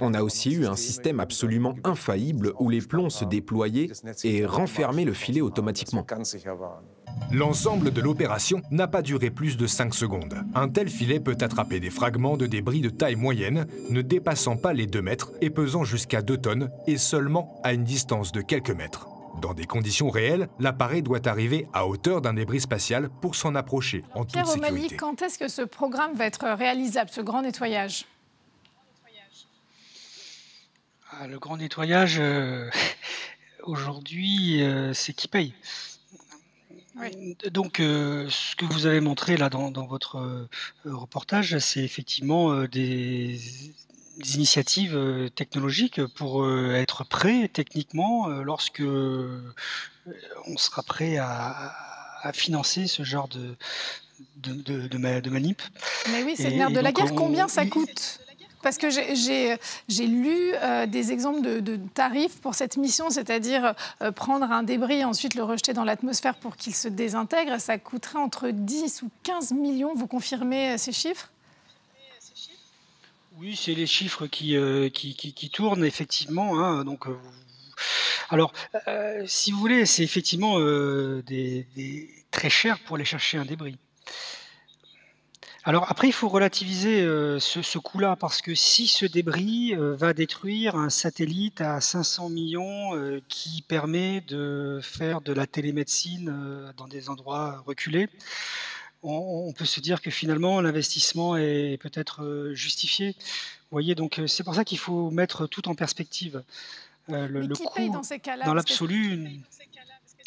On 0.00 0.14
a 0.14 0.22
aussi 0.22 0.52
eu 0.52 0.66
un 0.66 0.74
système 0.74 1.20
absolument 1.20 1.74
infaillible 1.84 2.54
où 2.58 2.68
les 2.68 2.80
plombs 2.80 3.10
se 3.10 3.24
déployaient 3.24 3.90
et 4.24 4.46
renfermaient 4.46 5.04
le 5.04 5.12
filet 5.12 5.40
automatiquement. 5.40 6.04
L'ensemble 7.30 7.92
de 7.92 8.00
l'opération 8.00 8.62
n'a 8.70 8.88
pas 8.88 9.02
duré 9.02 9.30
plus 9.30 9.56
de 9.56 9.66
5 9.66 9.94
secondes. 9.94 10.34
Un 10.54 10.68
tel 10.68 10.88
filet 10.88 11.20
peut 11.20 11.36
attraper 11.40 11.78
des 11.78 11.90
fragments 11.90 12.36
de 12.36 12.46
débris 12.46 12.80
de 12.80 12.88
taille 12.88 13.16
moyenne, 13.16 13.66
ne 13.90 14.02
dépassant 14.02 14.56
pas 14.56 14.72
les 14.72 14.86
2 14.86 15.02
mètres 15.02 15.30
et 15.40 15.50
pesant 15.50 15.84
jusqu'à 15.84 16.22
2 16.22 16.38
tonnes, 16.38 16.70
et 16.86 16.98
seulement 16.98 17.60
à 17.62 17.74
une 17.74 17.84
distance 17.84 18.32
de 18.32 18.40
quelques 18.40 18.70
mètres. 18.70 19.08
Dans 19.42 19.54
des 19.54 19.66
conditions 19.66 20.08
réelles, 20.08 20.48
l'appareil 20.60 21.02
doit 21.02 21.26
arriver 21.26 21.66
à 21.72 21.88
hauteur 21.88 22.20
d'un 22.20 22.32
débris 22.32 22.60
spatial 22.60 23.10
pour 23.20 23.34
s'en 23.34 23.56
approcher 23.56 24.04
en 24.14 24.24
toute 24.24 24.46
sécurité. 24.46 24.96
quand 24.96 25.20
est-ce 25.20 25.36
que 25.36 25.48
ce 25.48 25.62
programme 25.62 26.14
va 26.14 26.26
être 26.26 26.48
réalisable, 26.48 27.10
ce 27.10 27.20
grand 27.20 27.42
nettoyage? 27.42 28.06
Ah, 31.10 31.26
Le 31.26 31.40
grand 31.40 31.56
nettoyage, 31.56 32.18
euh, 32.20 32.70
aujourd'hui, 33.64 34.62
euh, 34.62 34.94
c'est 34.94 35.12
qui 35.12 35.26
paye? 35.26 35.54
Donc, 37.50 37.80
euh, 37.80 38.28
ce 38.30 38.54
que 38.54 38.64
vous 38.64 38.86
avez 38.86 39.00
montré 39.00 39.36
là 39.36 39.50
dans, 39.50 39.86
votre 39.86 40.48
reportage, 40.84 41.58
c'est 41.58 41.82
effectivement 41.82 42.64
des 42.66 43.40
initiatives 44.18 44.96
euh, 44.96 45.28
technologiques 45.28 46.04
pour 46.14 46.42
euh, 46.42 46.74
être 46.74 47.04
prêt 47.04 47.48
techniquement 47.52 48.28
euh, 48.28 48.42
lorsque 48.42 48.82
on 48.82 50.56
sera 50.56 50.82
prêt 50.82 51.16
à, 51.18 51.72
financer 52.34 52.86
ce 52.86 53.02
genre 53.02 53.26
de, 53.26 53.56
de, 54.36 54.86
de, 54.86 55.30
manip. 55.30 55.60
Mais 56.12 56.22
oui, 56.22 56.34
c'est 56.36 56.50
le 56.50 56.56
nerf 56.56 56.70
de 56.70 56.78
la 56.78 56.92
guerre. 56.92 57.12
Combien 57.16 57.48
ça 57.48 57.66
coûte? 57.66 58.20
Parce 58.62 58.78
que 58.78 58.90
j'ai 58.90 60.06
lu 60.06 60.52
des 60.86 61.10
exemples 61.10 61.42
de, 61.42 61.76
tarifs 61.94 62.40
pour 62.40 62.54
cette 62.54 62.76
mission, 62.76 63.10
c'est-à-dire 63.10 63.74
prendre 64.14 64.52
un 64.52 64.62
débris 64.62 64.98
et 65.00 65.04
ensuite 65.04 65.34
le 65.34 65.42
rejeter 65.42 65.72
dans 65.72 65.82
l'atmosphère 65.82 66.36
pour 66.36 66.54
qu'il 66.54 66.76
se 66.76 66.86
désintègre. 66.86 67.60
Ça 67.60 67.76
coûterait 67.78 68.20
entre 68.20 68.50
10 68.50 69.02
ou 69.02 69.10
15 69.24 69.50
millions. 69.50 69.94
Vous 69.96 70.06
confirmez 70.06 70.78
ces 70.78 70.92
chiffres? 70.92 71.28
Oui, 73.38 73.56
c'est 73.56 73.74
les 73.74 73.86
chiffres 73.86 74.26
qui, 74.26 74.56
euh, 74.56 74.88
tournent 75.52 75.84
effectivement. 75.84 76.60
Hein, 76.60 76.84
euh, 76.86 77.14
alors, 78.30 78.52
euh, 78.88 79.24
si 79.26 79.52
vous 79.52 79.58
voulez, 79.58 79.86
c'est 79.86 80.02
effectivement 80.02 80.58
très 82.30 82.50
cher 82.50 82.78
pour 82.80 82.96
aller 82.96 83.04
chercher 83.04 83.38
un 83.38 83.44
débris. 83.44 83.78
Alors 85.64 85.86
après, 85.88 86.08
il 86.08 86.12
faut 86.12 86.28
relativiser 86.28 87.02
ce, 87.38 87.62
ce 87.62 87.78
coût-là 87.78 88.16
parce 88.16 88.42
que 88.42 88.54
si 88.54 88.88
ce 88.88 89.06
débris 89.06 89.74
va 89.76 90.12
détruire 90.12 90.74
un 90.74 90.90
satellite 90.90 91.60
à 91.60 91.80
500 91.80 92.30
millions 92.30 93.22
qui 93.28 93.62
permet 93.62 94.22
de 94.22 94.80
faire 94.82 95.20
de 95.20 95.32
la 95.32 95.46
télémédecine 95.46 96.72
dans 96.76 96.88
des 96.88 97.10
endroits 97.10 97.62
reculés, 97.64 98.08
on, 99.02 99.52
peut 99.52 99.64
se 99.64 99.80
dire 99.80 100.00
que 100.00 100.10
finalement 100.10 100.60
l'investissement 100.60 101.36
est 101.36 101.78
peut-être 101.80 102.22
euh, 102.22 102.54
justifié. 102.54 103.08
Vous 103.10 103.76
voyez, 103.76 103.94
donc 103.94 104.18
euh, 104.18 104.26
c'est 104.26 104.44
pour 104.44 104.54
ça 104.54 104.64
qu'il 104.64 104.78
faut 104.78 105.10
mettre 105.10 105.46
tout 105.46 105.68
en 105.68 105.74
perspective. 105.74 106.42
Euh, 107.10 107.26
le, 107.26 107.40
le 107.40 107.54
coût, 107.56 107.88
dans, 107.88 108.02
dans 108.44 108.54
l'absolu. 108.54 109.40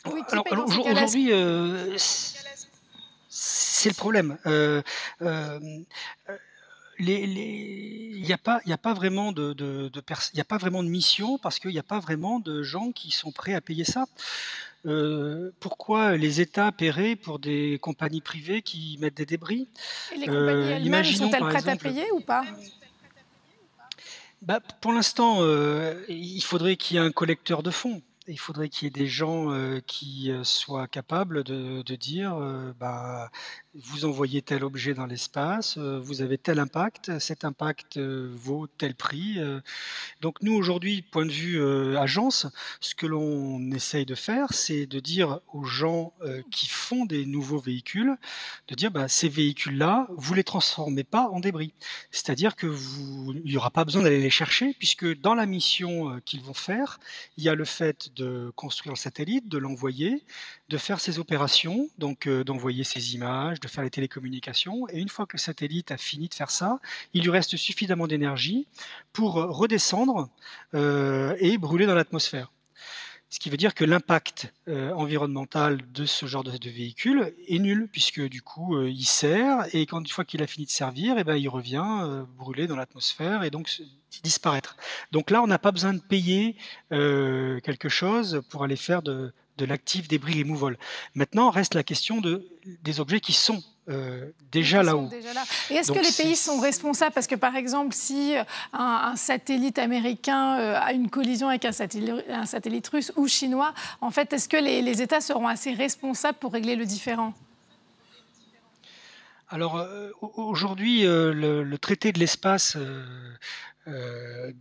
alors, 0.04 0.46
aujourd'hui, 0.86 1.32
c'est 3.30 3.90
le 3.90 3.96
problème. 3.96 4.38
Il 7.00 8.22
n'y 8.22 8.34
a, 8.34 8.38
pas, 8.38 8.62
a, 8.66 8.78
pas 8.78 8.94
vraiment 8.94 9.32
de, 9.32 9.54
de, 9.54 9.92
a 10.38 10.44
pas 10.44 10.58
vraiment 10.58 10.84
de 10.84 10.90
mission 10.90 11.38
parce 11.38 11.60
qu'il 11.60 11.72
n'y 11.72 11.80
a 11.80 11.84
pas 11.84 12.00
vraiment 12.00 12.40
de 12.40 12.64
gens 12.64 12.92
qui 12.92 13.12
sont 13.12 13.32
prêts 13.32 13.54
à 13.54 13.62
payer 13.62 13.84
ça. 13.84 14.06
Euh, 14.86 15.52
pourquoi 15.60 16.16
les 16.16 16.42
États 16.42 16.72
paieraient 16.72 17.16
pour 17.16 17.40
des 17.40 17.80
compagnies 17.82 18.22
privées 18.22 18.62
qui 18.62 18.98
mettent 19.02 19.18
des 19.18 19.26
débris? 19.26 19.68
Et 20.14 20.20
les 20.20 20.28
compagnies 20.28 20.50
euh, 20.50 20.76
elles-mêmes 20.76 21.04
sont-elles 21.06 21.42
prêtes 21.42 21.68
à 21.68 21.76
payer 21.76 22.12
ou 22.12 22.20
pas? 22.20 22.46
Bah, 24.44 24.60
Pour 24.82 24.94
l'instant, 24.94 25.38
euh, 25.40 26.04
il 26.08 26.44
faudrait 26.44 26.76
qu'il 26.76 26.98
y 26.98 27.00
ait 27.00 27.04
un 27.04 27.12
collecteur 27.12 27.64
de 27.64 27.72
fonds. 27.72 28.02
Il 28.28 28.40
faudrait 28.40 28.70
qu'il 28.70 28.86
y 28.86 28.88
ait 28.88 28.92
des 28.92 29.08
gens 29.08 29.52
qui 29.86 30.32
soient 30.42 30.88
capables 30.88 31.44
de, 31.44 31.96
dire 31.96 32.36
bah, 32.80 33.30
vous 33.78 34.06
envoyez 34.06 34.42
tel 34.42 34.64
objet 34.64 34.94
dans 34.94 35.06
l'espace, 35.06 35.78
vous 35.78 36.22
avez 36.22 36.38
tel 36.38 36.60
impact, 36.60 37.20
cet 37.20 37.44
impact 37.44 37.98
vaut 38.00 38.68
tel 38.68 38.96
prix. 38.96 39.38
Donc 40.22 40.42
nous 40.42 40.54
aujourd'hui, 40.54 41.02
point 41.02 41.26
de 41.26 41.32
vue 41.32 41.62
agence, 41.98 42.48
ce 42.80 42.96
que 42.96 43.06
l'on 43.06 43.72
essaye 43.72 44.06
de 44.06 44.16
faire, 44.16 44.54
c'est 44.54 44.86
de 44.86 45.00
dire 45.00 45.40
aux 45.52 45.66
gens 45.66 46.14
qui 46.52 46.68
font 46.68 47.06
des 47.06 47.26
nouveaux 47.26 47.60
véhicules, 47.60 48.16
de 48.70 48.76
dire 48.76 48.92
bah, 48.92 49.08
ces 49.08 49.28
véhicules-là, 49.30 50.08
vous 50.16 50.34
les 50.34 50.44
transformez 50.44 51.04
pas 51.04 51.30
en 51.30 51.40
débris. 51.40 51.74
C'est-à-dire 52.12 52.56
que 52.56 52.68
vous, 52.68 53.34
il 53.34 53.52
n'y 53.52 53.58
aura 53.58 53.72
pas 53.72 53.84
besoin 53.84 54.04
d'aller 54.04 54.22
les 54.22 54.30
chercher 54.30 54.74
puisque 54.78 55.20
dans 55.20 55.36
la 55.36 55.46
mission 55.46 56.22
qu'ils 56.26 56.42
vont 56.42 56.54
faire, 56.54 57.00
il 57.38 57.44
y 57.44 57.50
a 57.50 57.56
le 57.56 57.66
fait 57.66 58.16
de 58.16 58.54
construire 58.56 58.94
le 58.94 58.98
satellite, 58.98 59.50
de 59.50 59.58
l'envoyer, 59.58 60.24
de 60.70 60.78
faire 60.78 61.00
ses 61.00 61.20
opérations, 61.20 61.90
donc 61.98 62.30
d'envoyer 62.30 62.84
ses 62.84 63.16
images, 63.16 63.60
faire 63.68 63.84
les 63.84 63.90
télécommunications. 63.90 64.88
Et 64.90 65.00
une 65.00 65.10
fois 65.10 65.26
que 65.26 65.38
le 65.38 65.42
satellite 65.42 65.92
a 65.92 65.98
fini 65.98 66.28
de 66.28 66.34
faire 66.34 66.52
ça, 66.52 66.80
il 67.14 67.24
lui 67.24 67.30
reste 67.30 67.58
suffisamment 67.58 68.08
d'énergie 68.08 68.68
pour 69.14 69.36
redescendre 69.36 70.30
euh, 70.74 71.36
et 71.40 71.58
brûler 71.58 71.86
dans 71.86 71.96
l'atmosphère. 71.96 72.52
Ce 73.30 73.40
qui 73.40 73.50
veut 73.50 73.58
dire 73.58 73.74
que 73.74 73.84
l'impact 73.84 74.54
euh, 74.68 74.92
environnemental 74.94 75.82
de 75.92 76.06
ce 76.06 76.26
genre 76.26 76.44
de, 76.44 76.52
véhicule 76.70 77.34
est 77.48 77.60
nul, 77.60 77.90
puisque 77.92 78.22
du 78.22 78.42
coup, 78.42 78.78
euh, 78.78 78.90
il 78.90 79.06
sert, 79.06 79.66
et 79.74 79.86
quand 79.86 80.00
une 80.00 80.08
fois 80.08 80.24
qu'il 80.24 80.42
a 80.44 80.48
fini 80.48 80.66
de 80.66 80.72
servir, 80.72 81.16
eh 81.18 81.24
ben, 81.24 81.36
il 81.36 81.50
revient 81.50 82.24
brûler 82.38 82.68
dans 82.68 82.76
l'atmosphère 82.76 83.44
et 83.44 83.50
donc 83.50 83.82
disparaître. 84.24 84.78
Donc 85.12 85.32
là, 85.32 85.42
on 85.42 85.48
n'a 85.48 85.60
pas 85.60 85.72
besoin 85.72 85.94
de 85.94 86.00
payer 86.00 86.56
quelque 86.90 87.90
chose 87.90 88.42
pour 88.50 88.64
aller 88.64 88.78
faire 88.78 89.02
de, 89.02 89.34
de 89.58 89.66
l'actif 89.66 90.08
débris 90.08 90.44
removal. 90.44 90.78
Maintenant, 91.14 91.50
reste 91.50 91.76
la 91.76 91.84
question 91.84 92.22
de, 92.22 92.48
des 92.84 93.00
objets 93.00 93.20
qui 93.20 93.34
sont 93.34 93.64
euh, 93.88 94.32
déjà 94.52 94.82
là-haut. 94.82 95.12
Et 95.70 95.76
est-ce 95.76 95.92
que 95.92 96.00
les 96.00 96.12
pays 96.12 96.36
sont 96.36 96.60
responsables? 96.60 97.14
Parce 97.14 97.28
que 97.28 97.36
par 97.36 97.56
exemple, 97.56 97.94
si 97.94 98.36
euh, 98.36 98.44
un, 98.74 99.16
satellite 99.16 99.78
américain 99.78 100.60
euh, 100.60 100.80
a 100.80 100.92
une 100.92 101.08
collision 101.08 101.50
avec 101.50 101.66
un 101.66 101.72
satellite, 101.72 102.88
russe 102.88 103.14
ou 103.16 103.28
chinois, 103.28 103.76
en 104.02 104.10
fait, 104.10 104.34
est-ce 104.34 104.50
que 104.50 104.58
les, 104.58 105.02
États 105.04 105.22
seront 105.22 105.48
assez 105.48 105.74
responsables 105.74 106.40
pour 106.40 106.54
régler 106.54 106.76
le 106.76 106.86
différent 106.86 107.34
alors 109.50 109.86
aujourd'hui, 110.38 111.04
le, 111.04 111.76
traité 111.78 112.12
de 112.12 112.18
l'espace 112.18 112.78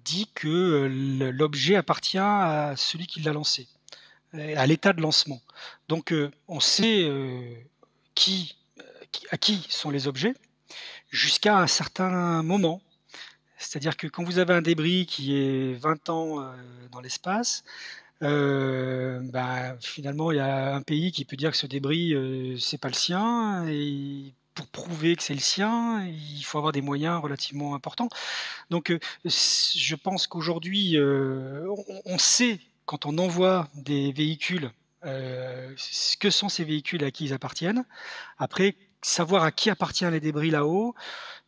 dit 0.04 0.28
que 0.34 1.30
l'objet 1.32 1.76
appartient 1.76 2.18
à 2.18 2.74
celui 2.76 3.06
qui 3.06 3.20
l'a 3.20 3.32
lancé, 3.32 3.66
à 4.56 4.66
l'état 4.66 4.92
de 4.92 5.00
lancement. 5.00 5.40
Donc 5.88 6.12
on 6.48 6.60
sait 6.60 7.08
qui, 8.14 8.56
à 9.30 9.38
qui 9.38 9.66
sont 9.68 9.90
les 9.90 10.08
objets 10.08 10.34
jusqu'à 11.10 11.58
un 11.58 11.66
certain 11.66 12.42
moment. 12.42 12.80
C'est-à-dire 13.58 13.96
que 13.96 14.06
quand 14.06 14.24
vous 14.24 14.38
avez 14.38 14.52
un 14.52 14.62
débris 14.62 15.06
qui 15.06 15.36
est 15.36 15.74
20 15.74 16.08
ans 16.10 16.52
dans 16.90 17.00
l'espace, 17.00 17.64
euh, 18.22 19.20
bah, 19.22 19.76
finalement, 19.80 20.30
il 20.32 20.36
y 20.36 20.40
a 20.40 20.74
un 20.74 20.82
pays 20.82 21.12
qui 21.12 21.24
peut 21.24 21.36
dire 21.36 21.50
que 21.50 21.56
ce 21.56 21.66
débris, 21.66 22.14
euh, 22.14 22.56
c'est 22.58 22.78
pas 22.78 22.88
le 22.88 22.94
sien, 22.94 23.66
et 23.68 24.32
pour 24.54 24.66
prouver 24.68 25.16
que 25.16 25.22
c'est 25.22 25.34
le 25.34 25.40
sien, 25.40 26.06
il 26.06 26.42
faut 26.42 26.58
avoir 26.58 26.72
des 26.72 26.80
moyens 26.80 27.20
relativement 27.20 27.74
importants. 27.74 28.08
Donc, 28.70 28.90
euh, 28.90 28.98
je 29.24 29.94
pense 29.96 30.26
qu'aujourd'hui, 30.26 30.96
on, 30.98 32.18
sait 32.18 32.60
quand 32.86 33.06
on 33.06 33.18
envoie 33.18 33.68
des 33.74 34.12
véhicules, 34.12 34.70
ce 35.04 36.16
que 36.16 36.30
sont 36.30 36.48
ces 36.48 36.64
véhicules, 36.64 37.04
à 37.04 37.10
qui 37.10 37.26
ils 37.26 37.32
appartiennent. 37.32 37.84
Après, 38.38 38.76
savoir 39.02 39.44
à 39.44 39.52
qui 39.52 39.70
appartient 39.70 40.08
les 40.10 40.20
débris 40.20 40.50
là-haut, 40.50 40.94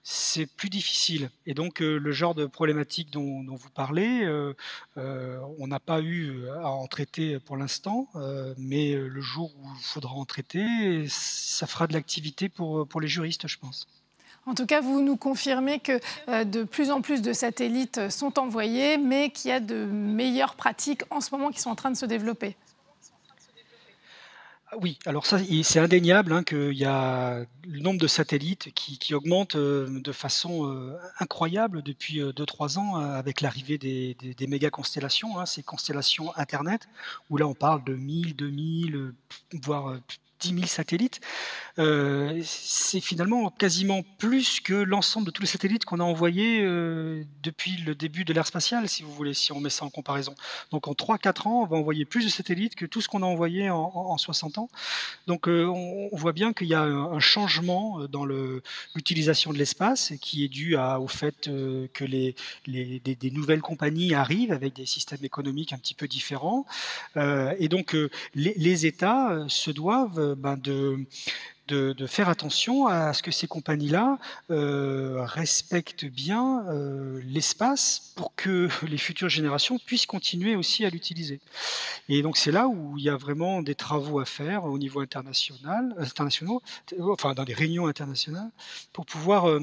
c'est 0.03 0.47
plus 0.47 0.71
difficile. 0.71 1.31
Et 1.47 1.55
donc, 1.55 1.83
euh, 1.83 1.99
le 1.99 2.13
genre 2.13 2.35
de 2.37 2.47
problématique 2.47 3.11
dont, 3.11 3.45
vous 3.45 3.71
parlez, 3.71 4.23
euh, 4.23 4.55
euh, 4.99 5.41
on 5.59 5.67
n'a 5.67 5.81
pas 5.81 6.01
eu 6.01 6.49
à 6.49 6.69
en 6.71 6.87
traiter 6.87 7.41
pour 7.41 7.57
l'instant, 7.57 8.09
mais 8.57 8.95
le 8.95 9.21
jour 9.21 9.53
où 9.57 9.69
il 9.77 9.83
faudra 9.83 10.15
en 10.15 10.25
traiter, 10.25 11.07
ça 11.09 11.67
fera 11.67 11.87
de 11.89 11.93
l'activité 11.93 12.49
pour 12.49 13.01
les 13.01 13.09
juristes, 13.09 13.49
je 13.49 13.59
pense. 13.59 13.89
En 14.47 14.55
tout 14.55 14.67
cas, 14.67 14.81
vous 14.81 15.01
nous 15.03 15.17
confirmez 15.17 15.81
que 15.81 16.01
de 16.45 16.63
plus 16.63 16.91
en 16.91 17.01
plus 17.01 17.21
de 17.21 17.33
satellites 17.33 18.09
sont 18.11 18.39
envoyés, 18.39 18.97
mais 18.97 19.31
qu'il 19.31 19.51
y 19.51 19.53
a 19.53 19.61
de 19.61 19.85
meilleures 19.85 20.55
pratiques 20.55 21.03
en 21.11 21.21
ce 21.21 21.35
moment 21.35 21.51
qui 21.51 21.61
sont 21.61 21.71
en 21.71 21.75
train 21.75 21.91
de 21.91 21.97
se 21.97 22.07
développer. 22.07 22.57
Ah 24.69 24.75
oui, 24.81 24.99
alors 25.07 25.27
ça, 25.27 25.39
c'est 25.63 25.79
indéniable 25.79 26.33
hein, 26.33 26.43
qu'il 26.43 26.73
y 26.73 26.85
a 26.85 27.45
le 27.65 27.81
nombre 27.81 28.01
de 28.01 28.09
satellites 28.09 28.73
qui, 28.75 29.15
augmente 29.15 29.55
euh, 29.55 29.87
de 29.89 30.11
façon 30.11 30.69
euh, 30.69 30.99
incroyable 31.21 31.83
depuis 31.83 32.21
2-3 32.21 32.77
euh, 32.77 32.81
ans 32.81 32.97
avec 32.97 33.43
l'arrivée 33.43 33.79
des, 33.79 34.47
méga 34.49 34.69
constellations, 34.71 35.39
hein, 35.39 35.47
ces 35.47 35.63
constellations 35.63 36.37
Internet, 36.37 36.89
où 37.31 37.37
là 37.37 37.47
on 37.47 37.55
parle 37.55 37.85
de 37.85 37.95
1000, 37.95 38.35
2000, 38.35 39.13
voire 39.63 39.95
10 40.41 40.55
000 40.55 40.67
satellites, 40.67 41.21
euh, 41.79 42.41
c'est 42.43 43.01
finalement 43.01 43.51
quasiment 43.51 44.03
plus 44.19 44.61
que 44.61 44.73
l'ensemble 44.73 45.27
de 45.27 45.31
tous 45.31 45.43
les 45.43 45.49
satellites 45.49 45.85
qu'on 45.85 46.01
a 46.01 46.05
envoyés 46.05 46.63
euh, 46.63 47.23
depuis 47.43 47.77
le 47.85 47.95
début 47.95 48.25
de 48.25 48.33
l'ère 48.33 48.47
spatiale, 48.47 48.89
si 48.89 49.03
vous 49.03 49.13
voulez, 49.13 49.35
si 49.35 49.53
on 49.53 49.61
met 49.61 49.69
ça 49.69 49.85
en 49.85 49.91
comparaison. 49.91 50.35
Donc 50.71 50.89
en 50.89 50.93
3-4 50.93 51.49
ans, 51.49 51.63
on 51.63 51.67
va 51.67 51.77
envoyer 51.77 52.07
plus 52.07 52.25
de 52.25 52.31
satellites 52.31 52.77
que 52.77 52.87
tout 52.87 53.03
ce 53.03 53.09
qu'on 53.09 53.23
a 53.23 53.27
envoyé 53.27 53.69
en, 53.69 54.17
60 54.17 54.57
ans. 54.59 54.71
Donc 55.27 55.49
euh, 55.49 55.67
on, 55.67 56.17
voit 56.17 56.33
bien 56.33 56.55
qu'il 56.55 56.69
y 56.69 56.75
a 56.75 56.83
un, 56.83 57.21
changement 57.21 58.07
dans 58.09 58.25
l'utilisation 58.95 59.53
de 59.53 59.59
l'espace 59.59 60.13
qui 60.21 60.45
est 60.45 60.49
dû 60.49 60.77
au 60.77 61.09
fait 61.09 61.51
que 61.93 62.05
des, 62.05 63.31
nouvelles 63.31 63.61
compagnies 63.61 64.15
arrivent 64.15 64.53
avec 64.53 64.75
des 64.75 64.87
systèmes 64.87 65.25
économiques 65.25 65.73
un 65.73 65.79
petit 65.79 65.95
peu 65.95 66.09
différents. 66.09 66.65
et 67.17 67.69
donc 67.69 67.97
les, 68.35 68.87
États 68.87 69.45
se 69.49 69.71
doivent 69.71 70.26
ben, 70.35 70.57
de, 70.57 72.07
faire 72.07 72.29
attention 72.29 72.87
à 72.87 73.13
ce 73.13 73.23
que 73.23 73.31
ces 73.31 73.47
compagnies-là 73.47 74.19
euh, 74.51 75.25
respectent 75.25 76.05
bien 76.05 76.65
euh, 76.69 77.21
l'espace 77.25 78.13
pour 78.17 78.35
que 78.35 78.69
les 78.87 78.99
futures 78.99 79.29
générations 79.29 79.79
puissent 79.79 80.07
continuer 80.07 80.57
aussi 80.57 80.85
à 80.85 80.91
l'utiliser. 80.91 81.41
Et 82.09 82.23
donc 82.23 82.37
c'est 82.37 82.53
là 82.53 82.69
où 82.69 82.97
il 82.97 83.05
y 83.05 83.11
a 83.11 83.17
vraiment 83.17 83.63
des 83.63 83.75
travaux 83.75 84.21
à 84.21 84.25
faire 84.25 84.65
au 84.65 84.79
niveau 84.79 85.01
international, 85.01 85.95
internationaux, 85.99 86.63
enfin 87.01 87.35
dans 87.35 87.45
des 87.45 87.55
réunions 87.55 87.87
internationales, 87.87 88.51
pour 88.93 89.07
pouvoir 89.07 89.61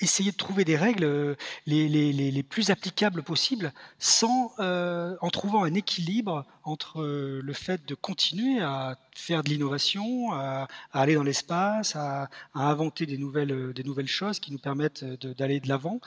essayer 0.00 0.30
de 0.30 0.36
trouver 0.36 0.64
des 0.64 0.76
règles 0.76 1.04
euh, 1.04 1.34
les, 1.66 1.88
les, 1.88 2.12
les, 2.12 2.42
plus 2.42 2.70
applicables 2.70 3.22
possibles 3.22 3.72
sans, 3.98 4.52
euh, 4.58 5.16
en 5.20 5.30
trouvant 5.30 5.64
un 5.64 5.74
équilibre 5.74 6.46
entre 6.64 7.02
euh, 7.02 7.40
le 7.42 7.52
fait 7.52 7.86
de 7.86 7.94
continuer 7.94 8.60
à 8.60 8.96
faire 9.14 9.42
de 9.42 9.48
l'innovation, 9.48 10.32
à, 10.32 10.68
aller 10.92 11.14
dans 11.14 11.22
l'espace, 11.22 11.96
à, 11.96 12.28
inventer 12.54 13.06
des 13.06 13.18
nouvelles, 13.18 13.72
des 13.72 13.84
nouvelles 13.84 14.08
choses 14.08 14.38
qui 14.38 14.52
nous 14.52 14.58
permettent 14.58 15.04
d'aller 15.04 15.60
de 15.60 15.68
l'avant, 15.68 16.00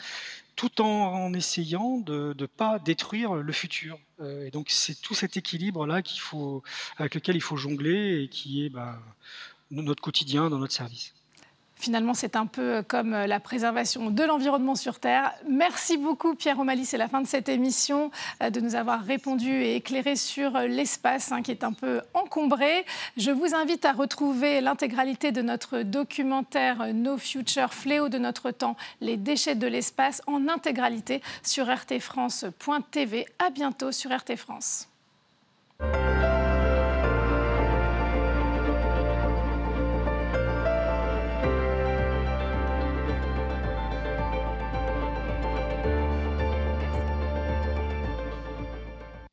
tout 0.56 0.82
en, 0.82 1.34
essayant 1.34 1.98
de 1.98 2.36
ne 2.38 2.46
pas 2.46 2.80
détruire 2.80 3.36
le 3.36 3.54
futur. 3.54 3.98
et 4.24 4.52
donc 4.52 4.70
c'est 4.70 5.00
tout 5.02 5.16
cet 5.16 5.36
équilibre-là 5.38 6.02
avec 6.98 7.16
lequel 7.16 7.36
il 7.36 7.42
faut 7.42 7.58
jongler 7.58 8.24
et 8.24 8.30
qui 8.30 8.66
est 8.66 8.70
bah, 8.70 9.00
notre 9.72 10.02
quotidien 10.02 10.50
dans 10.50 10.60
notre 10.60 10.74
service. 10.74 11.14
Finalement, 11.82 12.14
c'est 12.14 12.36
un 12.36 12.46
peu 12.46 12.84
comme 12.88 13.10
la 13.10 13.40
préservation 13.40 14.12
de 14.12 14.24
l'environnement 14.24 14.76
sur 14.76 15.00
Terre. 15.00 15.34
Merci 15.50 15.98
beaucoup, 15.98 16.36
Pierre 16.36 16.60
O'Malley. 16.60 16.84
C'est 16.84 17.00
la 17.00 17.08
fin 17.08 17.22
de 17.22 17.28
cette 17.28 17.50
émission, 17.50 18.12
euh, 18.44 18.52
de 18.52 18.60
nous 18.60 18.76
avoir 18.76 19.02
répondu 19.02 19.50
et 19.50 19.78
éclairé 19.78 20.16
sur 20.16 20.60
l'espace 20.60 21.32
hein, 21.32 21.42
qui 21.42 21.50
est 21.50 21.64
un 21.64 21.74
peu 21.74 22.02
encombré. 22.14 22.86
Je 23.18 23.32
vous 23.32 23.56
invite 23.56 23.84
à 23.84 23.94
retrouver 23.94 24.62
l'intégralité 24.62 25.32
de 25.32 25.42
notre 25.42 25.82
documentaire 25.82 26.94
No 26.94 27.18
Future, 27.18 27.74
fléau 27.74 28.10
de 28.10 28.20
notre 28.20 28.52
temps, 28.52 28.78
les 29.00 29.18
déchets 29.18 29.56
de 29.56 29.66
l'espace, 29.66 30.22
en 30.28 30.50
intégralité 30.50 31.24
sur 31.42 31.66
rtfrance.tv. 31.66 33.26
À 33.40 33.50
bientôt 33.50 33.92
sur 33.92 34.16
RT 34.16 34.36
France. 34.36 34.88